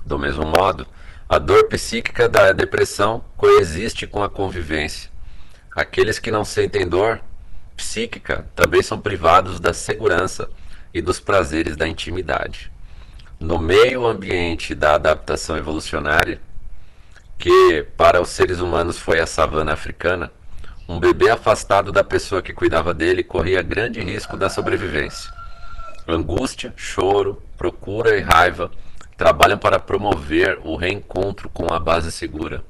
Do 0.06 0.17
mesmo 0.17 0.46
modo, 0.46 0.88
a 1.28 1.38
dor 1.38 1.65
psíquica 1.65 2.30
da 2.30 2.54
depressão 2.54 3.22
coexiste 3.36 4.08
com 4.08 4.24
a 4.24 4.30
convivência. 4.30 5.10
Aqueles 5.76 6.20
que 6.20 6.32
não 6.32 6.46
sentem 6.46 6.88
dor 6.88 7.20
psíquica 7.76 8.48
também 8.56 8.82
são 8.82 8.98
privados 8.98 9.60
da 9.60 9.74
segurança 9.74 10.50
e 10.93 11.02
dos 11.02 11.20
prazeres 11.20 11.76
da 11.76 11.86
intimidade 11.86 12.72
no 13.39 13.60
meio 13.60 14.06
ambiente 14.06 14.73
da 14.73 14.95
adaptação 14.95 15.58
evolucionária, 15.58 16.41
que 17.38 17.86
para 17.95 18.21
os 18.21 18.30
seres 18.30 18.60
humanos 18.60 18.97
foi 18.97 19.19
a 19.19 19.28
savana 19.28 19.73
africana, 19.73 20.32
um 20.89 21.00
bebê 21.00 21.30
afastado 21.30 21.91
da 21.91 22.04
pessoa 22.04 22.41
que 22.41 22.54
cuidava 22.54 22.93
dele 22.93 23.23
corria 23.23 23.62
grande 23.62 24.00
risco 24.02 24.36
da 24.36 24.50
sobrevivência. 24.50 25.32
Angústia, 26.08 26.73
choro, 26.76 27.41
procura 27.58 28.17
e 28.17 28.21
raiva 28.21 28.71
trabalham 29.17 29.58
para 29.58 29.80
promover 29.80 30.60
o 30.63 30.76
reencontro 30.76 31.50
com 31.50 31.73
a 31.73 31.80
base 31.80 32.12
segura. 32.12 32.63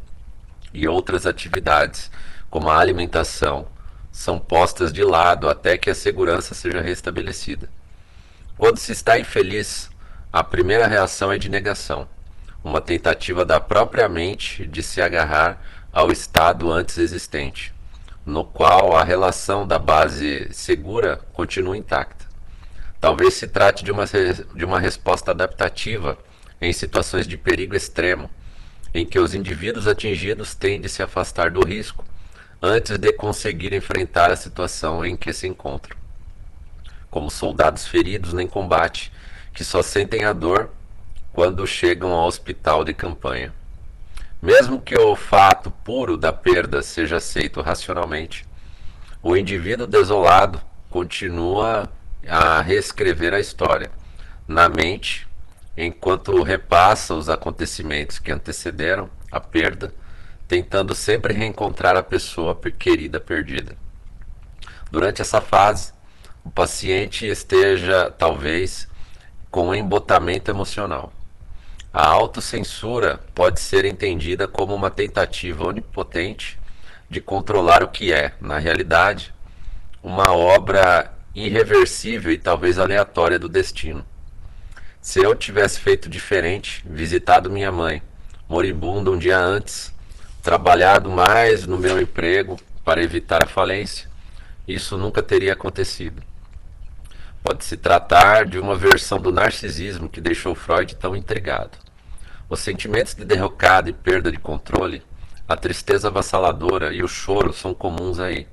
E 0.73 0.87
outras 0.87 1.25
atividades, 1.25 2.09
como 2.49 2.69
a 2.69 2.79
alimentação, 2.79 3.67
são 4.11 4.39
postas 4.39 4.91
de 4.91 5.03
lado 5.03 5.49
até 5.49 5.77
que 5.77 5.89
a 5.89 5.95
segurança 5.95 6.55
seja 6.55 6.81
restabelecida. 6.81 7.69
Quando 8.57 8.77
se 8.79 8.91
está 8.91 9.19
infeliz, 9.19 9.89
a 10.31 10.43
primeira 10.43 10.87
reação 10.87 11.31
é 11.31 11.37
de 11.37 11.49
negação, 11.49 12.07
uma 12.63 12.81
tentativa 12.81 13.45
da 13.45 13.59
própria 13.59 14.09
mente 14.09 14.67
de 14.67 14.83
se 14.83 15.01
agarrar 15.01 15.61
ao 15.91 16.11
estado 16.11 16.71
antes 16.71 16.97
existente, 16.97 17.73
no 18.25 18.43
qual 18.43 18.95
a 18.97 19.03
relação 19.03 19.65
da 19.65 19.79
base 19.79 20.49
segura 20.51 21.17
continua 21.31 21.77
intacta. 21.77 22.25
Talvez 22.99 23.35
se 23.35 23.47
trate 23.47 23.85
de 23.85 23.91
uma, 23.91 24.05
de 24.05 24.65
uma 24.65 24.79
resposta 24.79 25.31
adaptativa 25.31 26.17
em 26.59 26.73
situações 26.73 27.25
de 27.25 27.37
perigo 27.37 27.75
extremo, 27.75 28.29
em 28.93 29.05
que 29.05 29.19
os 29.19 29.33
indivíduos 29.33 29.87
atingidos 29.87 30.53
têm 30.53 30.81
de 30.81 30.89
se 30.89 31.01
afastar 31.01 31.51
do 31.51 31.65
risco 31.65 32.03
antes 32.61 32.97
de 32.97 33.13
conseguir 33.13 33.73
enfrentar 33.73 34.31
a 34.31 34.35
situação 34.35 35.05
em 35.05 35.15
que 35.15 35.31
se 35.31 35.47
encontram. 35.47 35.95
Como 37.09 37.29
soldados 37.29 37.87
feridos 37.87 38.33
em 38.33 38.47
combate 38.47 39.11
que 39.57 39.63
só 39.63 39.81
sentem 39.81 40.23
a 40.23 40.33
dor 40.33 40.69
quando 41.33 41.65
chegam 41.65 42.11
ao 42.11 42.27
hospital 42.27 42.85
de 42.85 42.93
campanha. 42.93 43.51
Mesmo 44.39 44.79
que 44.79 44.95
o 44.95 45.15
fato 45.15 45.71
puro 45.71 46.15
da 46.15 46.31
perda 46.31 46.83
seja 46.83 47.15
aceito 47.15 47.59
racionalmente, 47.59 48.45
o 49.19 49.35
indivíduo 49.35 49.87
desolado 49.87 50.61
continua 50.91 51.89
a 52.27 52.61
reescrever 52.61 53.33
a 53.33 53.39
história 53.39 53.89
na 54.47 54.69
mente 54.69 55.27
enquanto 55.75 56.43
repassa 56.43 57.15
os 57.15 57.27
acontecimentos 57.27 58.19
que 58.19 58.31
antecederam 58.31 59.09
a 59.31 59.39
perda, 59.39 59.91
tentando 60.47 60.93
sempre 60.93 61.33
reencontrar 61.33 61.97
a 61.97 62.03
pessoa 62.03 62.55
querida 62.77 63.19
perdida. 63.19 63.75
Durante 64.91 65.23
essa 65.23 65.41
fase, 65.41 65.93
o 66.45 66.51
paciente 66.51 67.25
esteja 67.25 68.11
talvez 68.11 68.87
com 69.49 69.73
embotamento 69.73 70.51
emocional. 70.51 71.11
A 71.93 72.05
autocensura 72.05 73.19
pode 73.33 73.59
ser 73.59 73.85
entendida 73.85 74.47
como 74.47 74.75
uma 74.75 74.91
tentativa 74.91 75.65
onipotente 75.65 76.59
de 77.09 77.21
controlar 77.21 77.81
o 77.81 77.87
que 77.87 78.11
é, 78.11 78.33
na 78.41 78.57
realidade, 78.59 79.33
uma 80.03 80.33
obra 80.33 81.11
irreversível 81.33 82.31
e 82.31 82.37
talvez 82.37 82.77
aleatória 82.77 83.39
do 83.39 83.47
destino. 83.47 84.05
Se 85.01 85.21
eu 85.21 85.33
tivesse 85.33 85.79
feito 85.79 86.09
diferente, 86.09 86.83
visitado 86.85 87.49
minha 87.49 87.71
mãe, 87.71 88.01
moribunda 88.49 89.09
um 89.09 89.17
dia 89.17 89.39
antes, 89.39 89.93
trabalhado 90.43 91.09
mais 91.09 91.65
no 91.65 91.77
meu 91.77 92.01
emprego 92.01 92.59
para 92.83 93.01
evitar 93.01 93.43
a 93.43 93.47
falência, 93.47 94.09
isso 94.67 94.97
nunca 94.97 95.23
teria 95.23 95.53
acontecido. 95.53 96.21
Pode 97.47 97.63
se 97.63 97.77
tratar 97.77 98.45
de 98.45 98.59
uma 98.59 98.75
versão 98.75 99.21
do 99.21 99.31
narcisismo 99.31 100.09
que 100.09 100.19
deixou 100.19 100.53
Freud 100.53 100.93
tão 100.97 101.15
intrigado. 101.15 101.77
Os 102.49 102.59
sentimentos 102.59 103.13
de 103.13 103.23
derrocada 103.23 103.89
e 103.89 103.93
perda 103.93 104.29
de 104.29 104.37
controle, 104.37 105.01
a 105.47 105.55
tristeza 105.55 106.09
avassaladora 106.09 106.93
e 106.93 107.01
o 107.01 107.07
choro 107.07 107.53
são 107.53 107.73
comuns 107.73 108.19
aí, 108.19 108.49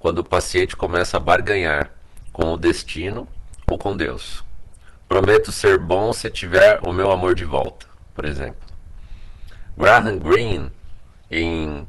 quando 0.00 0.18
o 0.18 0.24
paciente 0.24 0.74
começa 0.74 1.16
a 1.16 1.20
barganhar 1.20 1.92
com 2.32 2.52
o 2.52 2.56
destino 2.56 3.28
ou 3.70 3.78
com 3.78 3.96
Deus. 3.96 4.42
Prometo 5.08 5.52
ser 5.52 5.78
bom 5.78 6.12
se 6.12 6.28
tiver 6.28 6.80
o 6.82 6.92
meu 6.92 7.12
amor 7.12 7.36
de 7.36 7.44
volta, 7.44 7.86
por 8.16 8.24
exemplo. 8.24 8.66
Graham 9.78 10.18
Greene, 10.18 10.72
em 11.30 11.86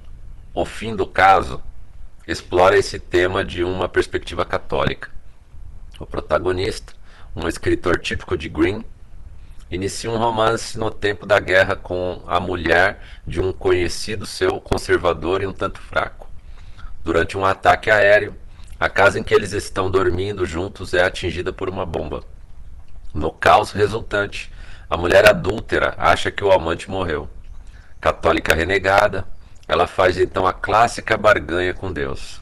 O 0.53 0.63
Fim 0.63 0.95
do 0.95 1.07
Caso, 1.07 1.59
explora 2.27 2.77
esse 2.77 2.99
tema 2.99 3.43
de 3.43 3.63
uma 3.63 3.89
perspectiva 3.89 4.45
católica. 4.45 5.14
O 5.97 6.05
protagonista, 6.05 6.93
um 7.33 7.47
escritor 7.47 7.99
típico 7.99 8.37
de 8.37 8.49
Greene, 8.49 8.85
inicia 9.71 10.11
um 10.11 10.17
romance 10.17 10.77
no 10.77 10.91
tempo 10.91 11.25
da 11.25 11.39
guerra 11.39 11.75
com 11.75 12.21
a 12.27 12.37
mulher 12.37 13.01
de 13.25 13.39
um 13.39 13.53
conhecido 13.53 14.25
seu 14.25 14.59
conservador 14.59 15.41
e 15.41 15.47
um 15.47 15.53
tanto 15.53 15.79
fraco. 15.79 16.29
Durante 17.01 17.37
um 17.37 17.45
ataque 17.45 17.89
aéreo, 17.89 18.35
a 18.77 18.89
casa 18.89 19.17
em 19.17 19.23
que 19.23 19.33
eles 19.33 19.53
estão 19.53 19.89
dormindo 19.89 20.45
juntos 20.45 20.93
é 20.93 21.01
atingida 21.01 21.53
por 21.53 21.69
uma 21.69 21.85
bomba. 21.85 22.23
No 23.13 23.31
caos 23.31 23.71
resultante, 23.71 24.51
a 24.89 24.97
mulher 24.97 25.25
adúltera 25.25 25.95
acha 25.97 26.29
que 26.29 26.43
o 26.43 26.51
amante 26.51 26.89
morreu. 26.89 27.29
Católica 28.01 28.53
renegada, 28.53 29.25
ela 29.65 29.87
faz 29.87 30.17
então 30.17 30.45
a 30.45 30.51
clássica 30.51 31.15
barganha 31.15 31.73
com 31.73 31.91
Deus. 31.91 32.41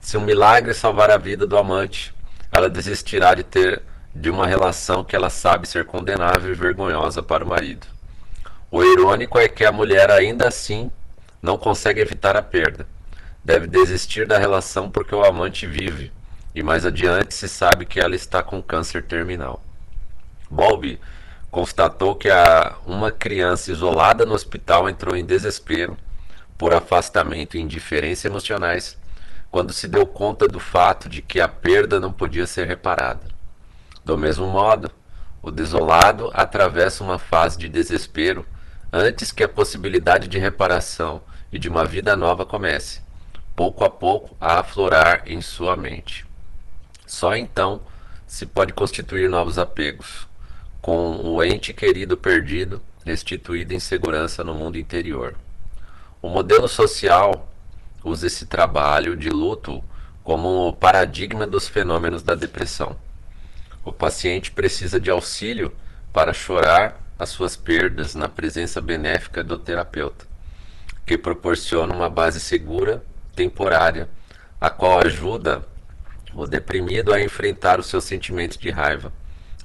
Se 0.00 0.16
um 0.16 0.20
milagre 0.20 0.74
salvar 0.74 1.10
a 1.10 1.16
vida 1.16 1.46
do 1.46 1.56
amante, 1.56 2.12
ela 2.52 2.68
desistirá 2.68 3.34
de 3.34 3.42
ter 3.42 3.82
de 4.14 4.30
uma 4.30 4.46
relação 4.46 5.04
que 5.04 5.14
ela 5.14 5.30
sabe 5.30 5.68
ser 5.68 5.84
condenável 5.84 6.50
e 6.50 6.54
vergonhosa 6.54 7.22
para 7.22 7.44
o 7.44 7.48
marido. 7.48 7.86
O 8.70 8.82
irônico 8.82 9.38
é 9.38 9.48
que 9.48 9.64
a 9.64 9.72
mulher 9.72 10.10
ainda 10.10 10.48
assim 10.48 10.90
não 11.40 11.56
consegue 11.56 12.00
evitar 12.00 12.36
a 12.36 12.42
perda. 12.42 12.86
Deve 13.44 13.66
desistir 13.66 14.26
da 14.26 14.38
relação 14.38 14.90
porque 14.90 15.14
o 15.14 15.24
amante 15.24 15.66
vive, 15.66 16.12
e 16.54 16.62
mais 16.62 16.84
adiante 16.84 17.32
se 17.34 17.48
sabe 17.48 17.86
que 17.86 18.00
ela 18.00 18.16
está 18.16 18.42
com 18.42 18.60
câncer 18.60 19.02
terminal. 19.04 19.62
Bowlby 20.50 21.00
constatou 21.50 22.14
que 22.14 22.28
a, 22.28 22.76
uma 22.84 23.10
criança 23.10 23.70
isolada 23.70 24.26
no 24.26 24.34
hospital 24.34 24.88
entrou 24.88 25.16
em 25.16 25.24
desespero 25.24 25.96
por 26.58 26.74
afastamento 26.74 27.56
e 27.56 27.60
indiferença 27.60 28.26
emocionais 28.26 28.98
quando 29.50 29.72
se 29.72 29.88
deu 29.88 30.06
conta 30.06 30.46
do 30.46 30.60
fato 30.60 31.08
de 31.08 31.22
que 31.22 31.40
a 31.40 31.48
perda 31.48 31.98
não 31.98 32.12
podia 32.12 32.46
ser 32.46 32.66
reparada. 32.66 33.26
Do 34.04 34.16
mesmo 34.16 34.46
modo, 34.46 34.90
o 35.42 35.50
desolado 35.50 36.30
atravessa 36.34 37.02
uma 37.02 37.18
fase 37.18 37.58
de 37.58 37.68
desespero 37.68 38.46
antes 38.92 39.32
que 39.32 39.42
a 39.42 39.48
possibilidade 39.48 40.28
de 40.28 40.38
reparação 40.38 41.22
e 41.52 41.58
de 41.58 41.68
uma 41.68 41.84
vida 41.84 42.16
nova 42.16 42.44
comece, 42.44 43.00
pouco 43.56 43.84
a 43.84 43.90
pouco 43.90 44.36
a 44.40 44.60
aflorar 44.60 45.22
em 45.26 45.40
sua 45.40 45.76
mente. 45.76 46.26
Só 47.06 47.34
então 47.34 47.80
se 48.26 48.44
pode 48.44 48.74
constituir 48.74 49.28
novos 49.30 49.58
apegos, 49.58 50.28
com 50.82 51.16
o 51.22 51.42
ente 51.42 51.72
querido 51.72 52.16
perdido, 52.16 52.82
restituído 53.04 53.72
em 53.72 53.80
segurança 53.80 54.44
no 54.44 54.54
mundo 54.54 54.78
interior. 54.78 55.34
O 56.20 56.28
modelo 56.28 56.68
social 56.68 57.47
usa 58.04 58.26
esse 58.26 58.46
trabalho 58.46 59.16
de 59.16 59.28
luto 59.28 59.82
como 60.22 60.72
paradigma 60.74 61.46
dos 61.46 61.68
fenômenos 61.68 62.22
da 62.22 62.34
depressão. 62.34 62.96
O 63.84 63.92
paciente 63.92 64.50
precisa 64.50 65.00
de 65.00 65.10
auxílio 65.10 65.72
para 66.12 66.32
chorar 66.32 67.00
as 67.18 67.30
suas 67.30 67.56
perdas 67.56 68.14
na 68.14 68.28
presença 68.28 68.80
benéfica 68.80 69.42
do 69.42 69.58
terapeuta, 69.58 70.26
que 71.06 71.16
proporciona 71.18 71.94
uma 71.94 72.10
base 72.10 72.40
segura, 72.40 73.02
temporária, 73.34 74.08
a 74.60 74.68
qual 74.68 75.00
ajuda 75.00 75.64
o 76.34 76.46
deprimido 76.46 77.12
a 77.12 77.20
enfrentar 77.20 77.80
os 77.80 77.86
seus 77.86 78.04
sentimentos 78.04 78.56
de 78.56 78.70
raiva 78.70 79.12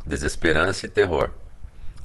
desesperança 0.05 0.85
e 0.85 0.89
terror. 0.89 1.29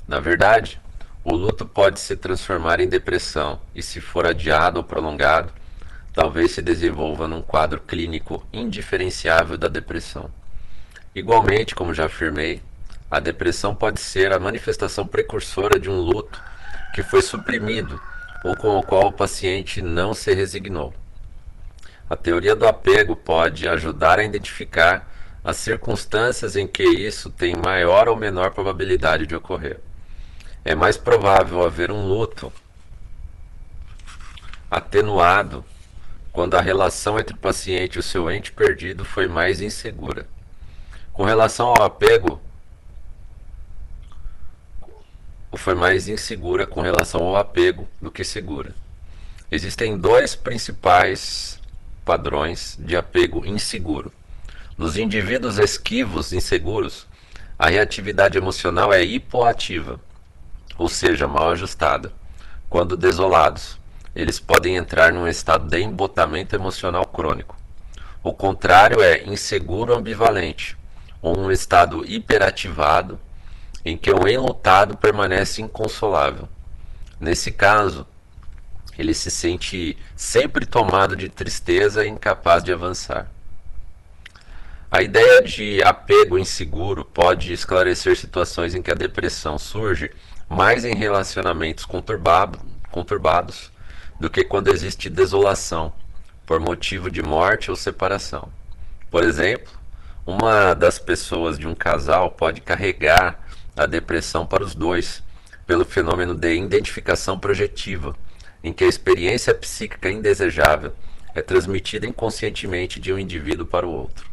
Na 0.07 0.21
verdade, 0.21 0.81
o 1.25 1.35
luto 1.35 1.67
pode 1.67 2.01
se 2.01 2.17
transformar 2.17 2.81
em 2.81 2.89
depressão 2.89 3.61
e, 3.75 3.83
se 3.83 4.01
for 4.01 4.27
adiado 4.27 4.79
ou 4.79 4.85
prolongado, 4.85 5.53
talvez 6.19 6.51
se 6.51 6.61
desenvolva 6.61 7.29
num 7.29 7.41
quadro 7.41 7.81
clínico 7.81 8.45
indiferenciável 8.53 9.57
da 9.57 9.69
depressão. 9.69 10.29
Igualmente, 11.15 11.77
como 11.77 11.95
já 11.95 12.07
afirmei, 12.07 12.61
a 13.09 13.21
depressão 13.21 13.73
pode 13.73 14.01
ser 14.01 14.33
a 14.33 14.41
manifestação 14.41 15.07
precursora 15.07 15.79
de 15.79 15.89
um 15.89 16.01
luto 16.01 16.43
que 16.93 17.05
foi 17.05 17.23
suprimido 17.23 18.01
ou 18.43 18.57
com 18.57 18.77
o 18.77 18.83
qual 18.83 19.07
o 19.07 19.13
paciente 19.13 19.81
não 19.81 20.13
se 20.13 20.35
resignou. 20.35 20.93
A 22.11 22.17
teoria 22.17 22.57
do 22.57 22.67
apego 22.67 23.15
pode 23.15 23.69
ajudar 23.69 24.19
a 24.19 24.25
identificar 24.25 25.09
as 25.45 25.57
circunstâncias 25.59 26.57
em 26.57 26.67
que 26.67 26.83
isso 26.83 27.31
tem 27.31 27.55
maior 27.55 28.09
ou 28.09 28.17
menor 28.17 28.51
probabilidade 28.51 29.25
de 29.25 29.37
ocorrer. 29.37 29.79
É 30.65 30.75
mais 30.75 30.97
provável 30.97 31.65
haver 31.65 31.93
um 31.93 32.09
luto 32.09 32.53
atenuado 34.69 35.65
quando 36.39 36.55
a 36.55 36.61
relação 36.61 37.19
entre 37.19 37.35
o 37.35 37.39
paciente 37.39 37.97
e 37.97 37.99
o 37.99 38.03
seu 38.03 38.31
ente 38.31 38.53
perdido 38.53 39.05
foi 39.05 39.27
mais 39.27 39.61
insegura. 39.61 40.25
Com 41.13 41.25
relação 41.25 41.67
ao 41.67 41.83
apego, 41.83 42.41
foi 45.57 45.75
mais 45.75 46.07
insegura 46.07 46.65
com 46.65 46.81
relação 46.81 47.25
ao 47.25 47.35
apego 47.35 47.89
do 48.01 48.09
que 48.09 48.23
segura. 48.23 48.73
Existem 49.51 49.99
dois 49.99 50.37
principais 50.37 51.59
padrões 52.05 52.79
de 52.79 52.97
apego 52.97 53.45
inseguro. 53.45 54.13
Nos 54.77 54.97
indivíduos 54.97 55.59
esquivos, 55.59 56.33
inseguros, 56.33 57.05
a 57.59 57.69
reatividade 57.69 58.39
emocional 58.39 58.93
é 58.93 59.03
hipoativa, 59.03 59.99
ou 60.79 60.89
seja, 60.89 61.27
mal 61.27 61.51
ajustada. 61.51 62.13
Quando 62.71 62.97
desolados, 62.97 63.77
eles 64.19 64.41
podem 64.41 64.75
entrar 64.75 65.13
num 65.13 65.29
estado 65.29 65.69
de 65.69 65.81
embotamento 65.81 66.57
emocional 66.57 67.07
crônico. 67.07 67.57
O 68.21 68.33
contrário 68.33 69.01
é 69.01 69.23
inseguro 69.23 69.95
ambivalente, 69.95 70.77
ou 71.23 71.39
um 71.39 71.53
estado 71.53 72.05
hiperativado, 72.05 73.21
em 73.85 73.97
que 73.97 74.11
o 74.11 74.27
enlutado 74.27 74.97
permanece 74.97 75.63
inconsolável. 75.63 76.49
Nesse 77.21 77.53
caso, 77.53 78.05
ele 78.99 79.15
se 79.15 79.31
sente 79.31 79.97
sempre 80.17 80.67
tomado 80.67 81.15
de 81.15 81.29
tristeza 81.29 82.05
e 82.05 82.09
incapaz 82.09 82.65
de 82.65 82.73
avançar. 82.73 83.31
A 84.91 85.01
ideia 85.01 85.43
de 85.45 85.81
apego 85.85 86.37
inseguro 86.37 87.05
pode 87.05 87.53
esclarecer 87.53 88.17
situações 88.17 88.75
em 88.75 88.83
que 88.83 88.91
a 88.91 88.97
depressão 88.97 89.61
surge 89.61 90.11
mais 90.49 90.85
em 90.85 90.97
relacionamentos 90.97 91.85
conturbado, 91.85 92.59
conturbados 92.91 93.71
do 94.19 94.29
que 94.29 94.45
quando 94.45 94.69
existe 94.69 95.09
desolação 95.09 95.93
por 96.47 96.61
motivo 96.61 97.11
de 97.11 97.23
morte 97.23 97.71
ou 97.71 97.77
separação. 97.77 98.51
Por 99.11 99.23
exemplo, 99.23 99.73
uma 100.27 100.75
das 100.75 100.99
pessoas 100.99 101.59
de 101.59 101.67
um 101.67 101.75
casal 101.75 102.31
pode 102.31 102.61
carregar 102.61 103.41
a 103.77 103.87
depressão 103.87 104.47
para 104.47 104.65
os 104.65 104.75
dois 104.75 105.23
pelo 105.67 105.85
fenômeno 105.85 106.35
de 106.35 106.55
identificação 106.55 107.39
projetiva, 107.39 108.17
em 108.65 108.73
que 108.73 108.85
a 108.85 108.89
experiência 108.89 109.55
psíquica 109.55 110.11
indesejável 110.11 110.93
é 111.35 111.43
transmitida 111.43 112.07
inconscientemente 112.07 112.99
de 112.99 113.13
um 113.13 113.19
indivíduo 113.19 113.67
para 113.67 113.87
o 113.87 113.91
outro. 113.91 114.29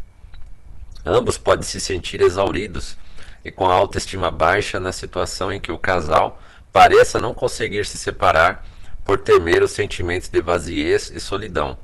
Ambos 1.06 1.38
podem 1.38 1.64
se 1.64 1.80
sentir 1.80 2.22
exauridos 2.22 2.98
e 3.44 3.52
com 3.52 3.68
a 3.70 3.74
autoestima 3.74 4.32
baixa 4.32 4.80
na 4.80 4.92
situação 4.92 5.52
em 5.54 5.60
que 5.60 5.72
o 5.72 5.78
casal 5.78 6.42
pareça 6.74 7.20
não 7.20 7.34
conseguir 7.34 7.86
se 7.86 7.98
separar 7.98 8.66
por 9.06 9.20
temer 9.20 9.64
os 9.64 9.72
sentimentos 9.72 10.28
de 10.28 10.41
vaziez 10.41 11.10
e 11.12 11.20
solidão, 11.20 11.78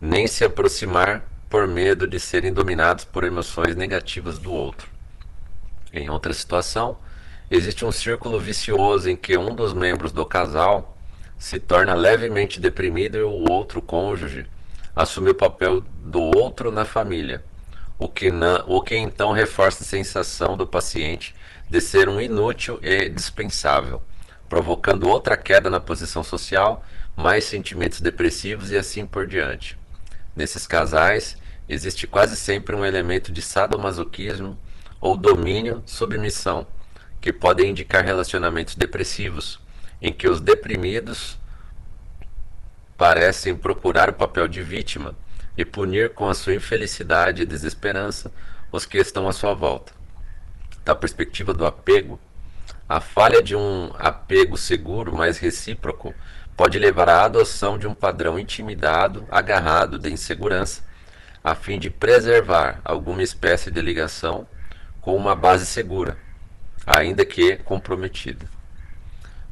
nem 0.00 0.26
se 0.26 0.44
aproximar 0.44 1.22
por 1.50 1.68
medo 1.68 2.06
de 2.06 2.18
serem 2.18 2.52
dominados 2.52 3.04
por 3.04 3.24
emoções 3.24 3.76
negativas 3.76 4.38
do 4.38 4.52
outro. 4.52 4.88
Em 5.92 6.08
outra 6.08 6.32
situação, 6.32 6.96
existe 7.50 7.84
um 7.84 7.92
círculo 7.92 8.40
vicioso 8.40 9.10
em 9.10 9.16
que 9.16 9.36
um 9.36 9.54
dos 9.54 9.74
membros 9.74 10.12
do 10.12 10.24
casal 10.24 10.96
se 11.38 11.58
torna 11.58 11.92
levemente 11.92 12.58
deprimido 12.58 13.18
e 13.18 13.22
o 13.22 13.50
outro 13.50 13.82
cônjuge 13.82 14.46
assume 14.96 15.30
o 15.30 15.34
papel 15.34 15.82
do 16.02 16.22
outro 16.22 16.70
na 16.70 16.86
família 16.86 17.44
o 17.98 18.08
que, 18.08 18.30
o 18.66 18.82
que 18.82 18.96
então 18.96 19.32
reforça 19.32 19.82
a 19.82 19.86
sensação 19.86 20.56
do 20.56 20.66
paciente 20.66 21.34
de 21.68 21.80
ser 21.80 22.08
um 22.08 22.20
inútil 22.20 22.78
e 22.82 23.08
dispensável, 23.08 24.02
provocando 24.48 25.08
outra 25.08 25.36
queda 25.36 25.70
na 25.70 25.80
posição 25.80 26.22
social, 26.22 26.84
mais 27.16 27.44
sentimentos 27.44 28.00
depressivos 28.00 28.70
e 28.70 28.76
assim 28.76 29.06
por 29.06 29.26
diante. 29.26 29.78
Nesses 30.34 30.66
casais, 30.66 31.36
existe 31.68 32.06
quase 32.06 32.36
sempre 32.36 32.74
um 32.74 32.84
elemento 32.84 33.32
de 33.32 33.40
sadomasoquismo 33.40 34.58
ou 35.00 35.16
domínio, 35.16 35.82
submissão, 35.86 36.66
que 37.20 37.32
podem 37.32 37.70
indicar 37.70 38.04
relacionamentos 38.04 38.74
depressivos, 38.74 39.60
em 40.00 40.12
que 40.12 40.28
os 40.28 40.40
deprimidos 40.40 41.38
parecem 42.96 43.56
procurar 43.56 44.10
o 44.10 44.14
papel 44.14 44.46
de 44.46 44.62
vítima 44.62 45.14
e 45.56 45.64
punir 45.64 46.10
com 46.10 46.28
a 46.28 46.34
sua 46.34 46.54
infelicidade 46.54 47.42
e 47.42 47.46
desesperança 47.46 48.32
os 48.70 48.84
que 48.84 48.98
estão 48.98 49.28
à 49.28 49.32
sua 49.32 49.54
volta. 49.54 49.92
Da 50.84 50.94
perspectiva 50.94 51.54
do 51.54 51.64
apego, 51.64 52.20
a 52.88 53.00
falha 53.00 53.42
de 53.42 53.56
um 53.56 53.90
apego 53.98 54.56
seguro, 54.56 55.14
mas 55.14 55.38
recíproco, 55.38 56.14
pode 56.56 56.78
levar 56.78 57.08
à 57.08 57.24
adoção 57.24 57.78
de 57.78 57.86
um 57.86 57.94
padrão 57.94 58.38
intimidado, 58.38 59.26
agarrado 59.30 59.98
de 59.98 60.12
insegurança, 60.12 60.82
a 61.42 61.54
fim 61.54 61.78
de 61.78 61.90
preservar 61.90 62.80
alguma 62.84 63.22
espécie 63.22 63.70
de 63.70 63.80
ligação 63.80 64.46
com 65.00 65.14
uma 65.16 65.34
base 65.34 65.66
segura, 65.66 66.16
ainda 66.86 67.24
que 67.24 67.56
comprometida. 67.56 68.46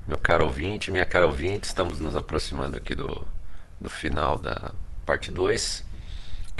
Meu 0.06 0.18
caro 0.18 0.44
ouvinte, 0.44 0.90
minha 0.90 1.04
cara 1.06 1.26
ouvinte, 1.26 1.66
estamos 1.66 2.00
nos 2.00 2.16
aproximando 2.16 2.76
aqui 2.76 2.94
do, 2.94 3.26
do 3.80 3.88
final 3.88 4.38
da 4.38 4.72
parte 5.06 5.30
2. 5.30 5.84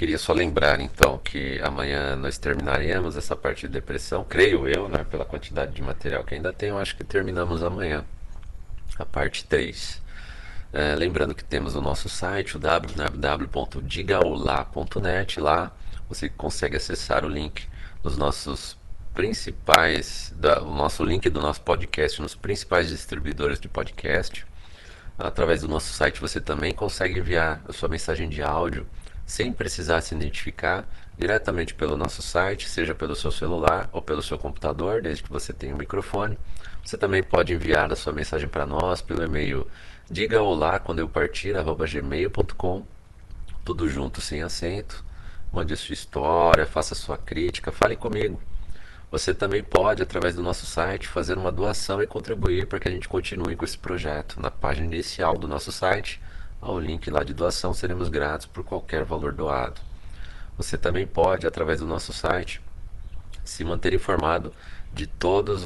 Queria 0.02 0.18
só 0.18 0.32
lembrar 0.32 0.80
então 0.80 1.16
que 1.16 1.60
amanhã 1.62 2.16
nós 2.16 2.36
terminaremos 2.36 3.16
essa 3.16 3.36
parte 3.36 3.68
de 3.68 3.74
depressão, 3.74 4.24
creio 4.24 4.66
eu, 4.66 4.88
né, 4.88 5.06
pela 5.08 5.24
quantidade 5.24 5.70
de 5.70 5.80
material 5.80 6.24
que 6.24 6.34
ainda 6.34 6.52
tenho, 6.52 6.76
acho 6.76 6.96
que 6.96 7.04
terminamos 7.04 7.62
amanhã 7.62 8.04
a 8.98 9.06
parte 9.06 9.44
3. 9.44 10.02
É, 10.72 10.96
lembrando 10.96 11.36
que 11.36 11.44
temos 11.44 11.76
o 11.76 11.80
nosso 11.80 12.08
site, 12.08 12.56
o 12.56 12.58
www.digaolá.net. 12.58 15.38
Lá 15.38 15.70
você 16.08 16.28
consegue 16.28 16.76
acessar 16.76 17.24
o 17.24 17.28
link 17.28 17.68
dos 18.02 18.16
nossos 18.16 18.76
principais, 19.14 20.34
da, 20.36 20.64
o 20.64 20.74
nosso 20.74 21.04
link 21.04 21.30
do 21.30 21.40
nosso 21.40 21.60
podcast 21.60 22.20
nos 22.20 22.34
principais 22.34 22.88
distribuidores 22.88 23.60
de 23.60 23.68
podcast. 23.68 24.44
Através 25.16 25.60
do 25.60 25.68
nosso 25.68 25.92
site 25.92 26.20
você 26.20 26.40
também 26.40 26.74
consegue 26.74 27.20
enviar 27.20 27.62
a 27.68 27.72
sua 27.72 27.88
mensagem 27.88 28.28
de 28.28 28.42
áudio 28.42 28.84
sem 29.32 29.50
precisar 29.50 30.02
se 30.02 30.14
identificar 30.14 30.86
diretamente 31.16 31.72
pelo 31.72 31.96
nosso 31.96 32.20
site, 32.20 32.68
seja 32.68 32.94
pelo 32.94 33.16
seu 33.16 33.32
celular 33.32 33.88
ou 33.90 34.02
pelo 34.02 34.22
seu 34.22 34.38
computador, 34.38 35.00
desde 35.00 35.22
que 35.22 35.30
você 35.30 35.54
tenha 35.54 35.74
um 35.74 35.78
microfone. 35.78 36.38
Você 36.84 36.98
também 36.98 37.22
pode 37.22 37.54
enviar 37.54 37.90
a 37.90 37.96
sua 37.96 38.12
mensagem 38.12 38.46
para 38.46 38.66
nós 38.66 39.00
pelo 39.00 39.24
e-mail 39.24 39.66
Diga 40.10 40.42
olá 40.42 40.78
quando 40.78 40.98
eu 40.98 41.08
partir, 41.08 41.54
gmail.com, 41.54 42.84
tudo 43.64 43.88
junto, 43.88 44.20
sem 44.20 44.42
acento. 44.42 45.02
Mande 45.50 45.74
sua 45.78 45.94
história, 45.94 46.66
faça 46.66 46.94
sua 46.94 47.16
crítica, 47.16 47.72
fale 47.72 47.96
comigo. 47.96 48.38
Você 49.10 49.32
também 49.32 49.62
pode, 49.62 50.02
através 50.02 50.34
do 50.34 50.42
nosso 50.42 50.66
site, 50.66 51.08
fazer 51.08 51.38
uma 51.38 51.50
doação 51.50 52.02
e 52.02 52.06
contribuir 52.06 52.66
para 52.66 52.78
que 52.78 52.88
a 52.88 52.90
gente 52.90 53.08
continue 53.08 53.56
com 53.56 53.64
esse 53.64 53.78
projeto. 53.78 54.38
Na 54.38 54.50
página 54.50 54.86
inicial 54.86 55.38
do 55.38 55.48
nosso 55.48 55.72
site, 55.72 56.20
há 56.62 56.70
o 56.70 56.80
link 56.80 57.10
lá 57.10 57.22
de 57.22 57.34
doação, 57.34 57.74
seremos 57.74 58.08
gratos 58.08 58.46
por 58.46 58.64
qualquer 58.64 59.04
valor 59.04 59.32
doado. 59.32 59.80
Você 60.56 60.78
também 60.78 61.06
pode, 61.06 61.46
através 61.46 61.80
do 61.80 61.86
nosso 61.86 62.12
site, 62.12 62.62
se 63.44 63.64
manter 63.64 63.92
informado 63.92 64.52
de 64.94 65.06
todas 65.06 65.64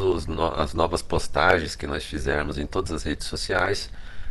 as 0.58 0.72
novas 0.72 1.02
postagens 1.02 1.76
que 1.76 1.86
nós 1.86 2.04
fizermos 2.04 2.58
em 2.58 2.66
todas 2.66 2.92
as 2.92 3.02
redes 3.02 3.26
sociais 3.26 3.90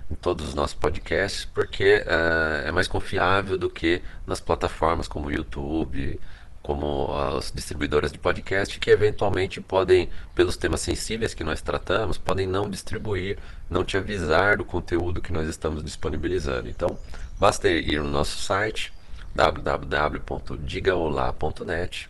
em 0.09 0.16
todos 0.16 0.49
os 0.49 0.53
nossos 0.53 0.76
podcasts, 0.76 1.45
porque 1.45 2.03
uh, 2.05 2.68
é 2.68 2.72
mais 2.72 2.88
confiável 2.88 3.57
do 3.57 3.70
que 3.70 4.01
nas 4.26 4.39
plataformas 4.39 5.07
como 5.07 5.32
YouTube, 5.32 6.20
como 6.66 7.16
as 7.16 7.51
distribuidoras 7.51 8.11
de 8.11 8.18
podcast, 8.18 8.80
que 8.80 8.89
eventualmente 8.89 9.61
podem, 9.61 10.09
pelos 10.34 10.57
temas 10.57 10.82
sensíveis 10.82 11.36
que 11.36 11.43
nós 11.43 11.61
tratamos, 11.61 12.18
podem 12.18 12.47
não 12.47 12.68
distribuir, 12.68 13.38
não 13.70 13.84
te 13.84 13.97
avisar 13.97 14.57
do 14.57 14.66
conteúdo 14.66 15.22
que 15.22 15.32
nós 15.32 15.47
estamos 15.47 15.84
disponibilizando. 15.84 16.68
Então, 16.68 16.97
basta 17.39 17.70
ir 17.70 18.01
no 18.01 18.09
nosso 18.09 18.41
site 18.41 18.91
www.digaolá.net 19.36 22.09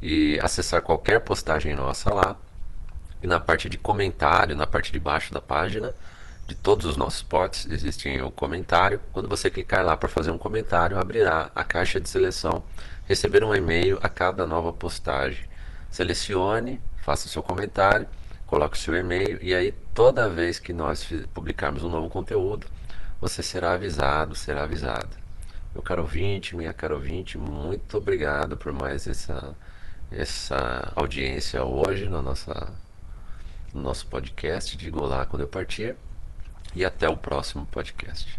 e 0.00 0.38
acessar 0.40 0.80
qualquer 0.80 1.18
postagem 1.18 1.74
nossa 1.74 2.14
lá. 2.14 2.36
E 3.20 3.26
na 3.26 3.40
parte 3.40 3.68
de 3.68 3.76
comentário, 3.76 4.54
na 4.54 4.64
parte 4.64 4.92
de 4.92 5.00
baixo 5.00 5.34
da 5.34 5.40
página, 5.40 5.92
de 6.46 6.54
todos 6.54 6.86
os 6.86 6.96
nossos 6.96 7.22
potes 7.22 7.66
existe 7.68 8.08
o 8.20 8.30
comentário. 8.30 9.00
Quando 9.12 9.28
você 9.28 9.50
clicar 9.50 9.84
lá 9.84 9.96
para 9.96 10.08
fazer 10.08 10.30
um 10.30 10.38
comentário, 10.38 10.96
abrirá 10.96 11.50
a 11.52 11.64
caixa 11.64 12.00
de 12.00 12.08
seleção, 12.08 12.62
receber 13.08 13.42
um 13.42 13.54
e-mail 13.54 13.98
a 14.02 14.08
cada 14.08 14.46
nova 14.46 14.70
postagem. 14.70 15.48
Selecione, 15.90 16.78
faça 16.98 17.26
seu 17.26 17.42
comentário, 17.42 18.06
coloque 18.46 18.76
seu 18.76 18.94
e-mail 18.94 19.38
e 19.40 19.54
aí 19.54 19.72
toda 19.94 20.28
vez 20.28 20.58
que 20.58 20.74
nós 20.74 21.08
publicarmos 21.32 21.82
um 21.82 21.88
novo 21.88 22.10
conteúdo, 22.10 22.66
você 23.18 23.42
será 23.42 23.72
avisado, 23.72 24.34
será 24.34 24.64
avisada. 24.64 25.08
Meu 25.72 25.82
caro 25.82 26.02
ouvinte, 26.02 26.54
minha 26.54 26.72
caro 26.74 26.96
ouvinte, 26.96 27.38
muito 27.38 27.96
obrigado 27.96 28.58
por 28.58 28.74
mais 28.74 29.06
essa, 29.06 29.56
essa 30.12 30.92
audiência 30.94 31.64
hoje 31.64 32.06
no, 32.10 32.20
nossa, 32.20 32.74
no 33.72 33.80
nosso 33.80 34.06
podcast. 34.06 34.76
Digo 34.76 35.02
lá 35.06 35.24
quando 35.24 35.42
eu 35.42 35.48
partir 35.48 35.96
e 36.74 36.84
até 36.84 37.08
o 37.08 37.16
próximo 37.16 37.66
podcast. 37.66 38.38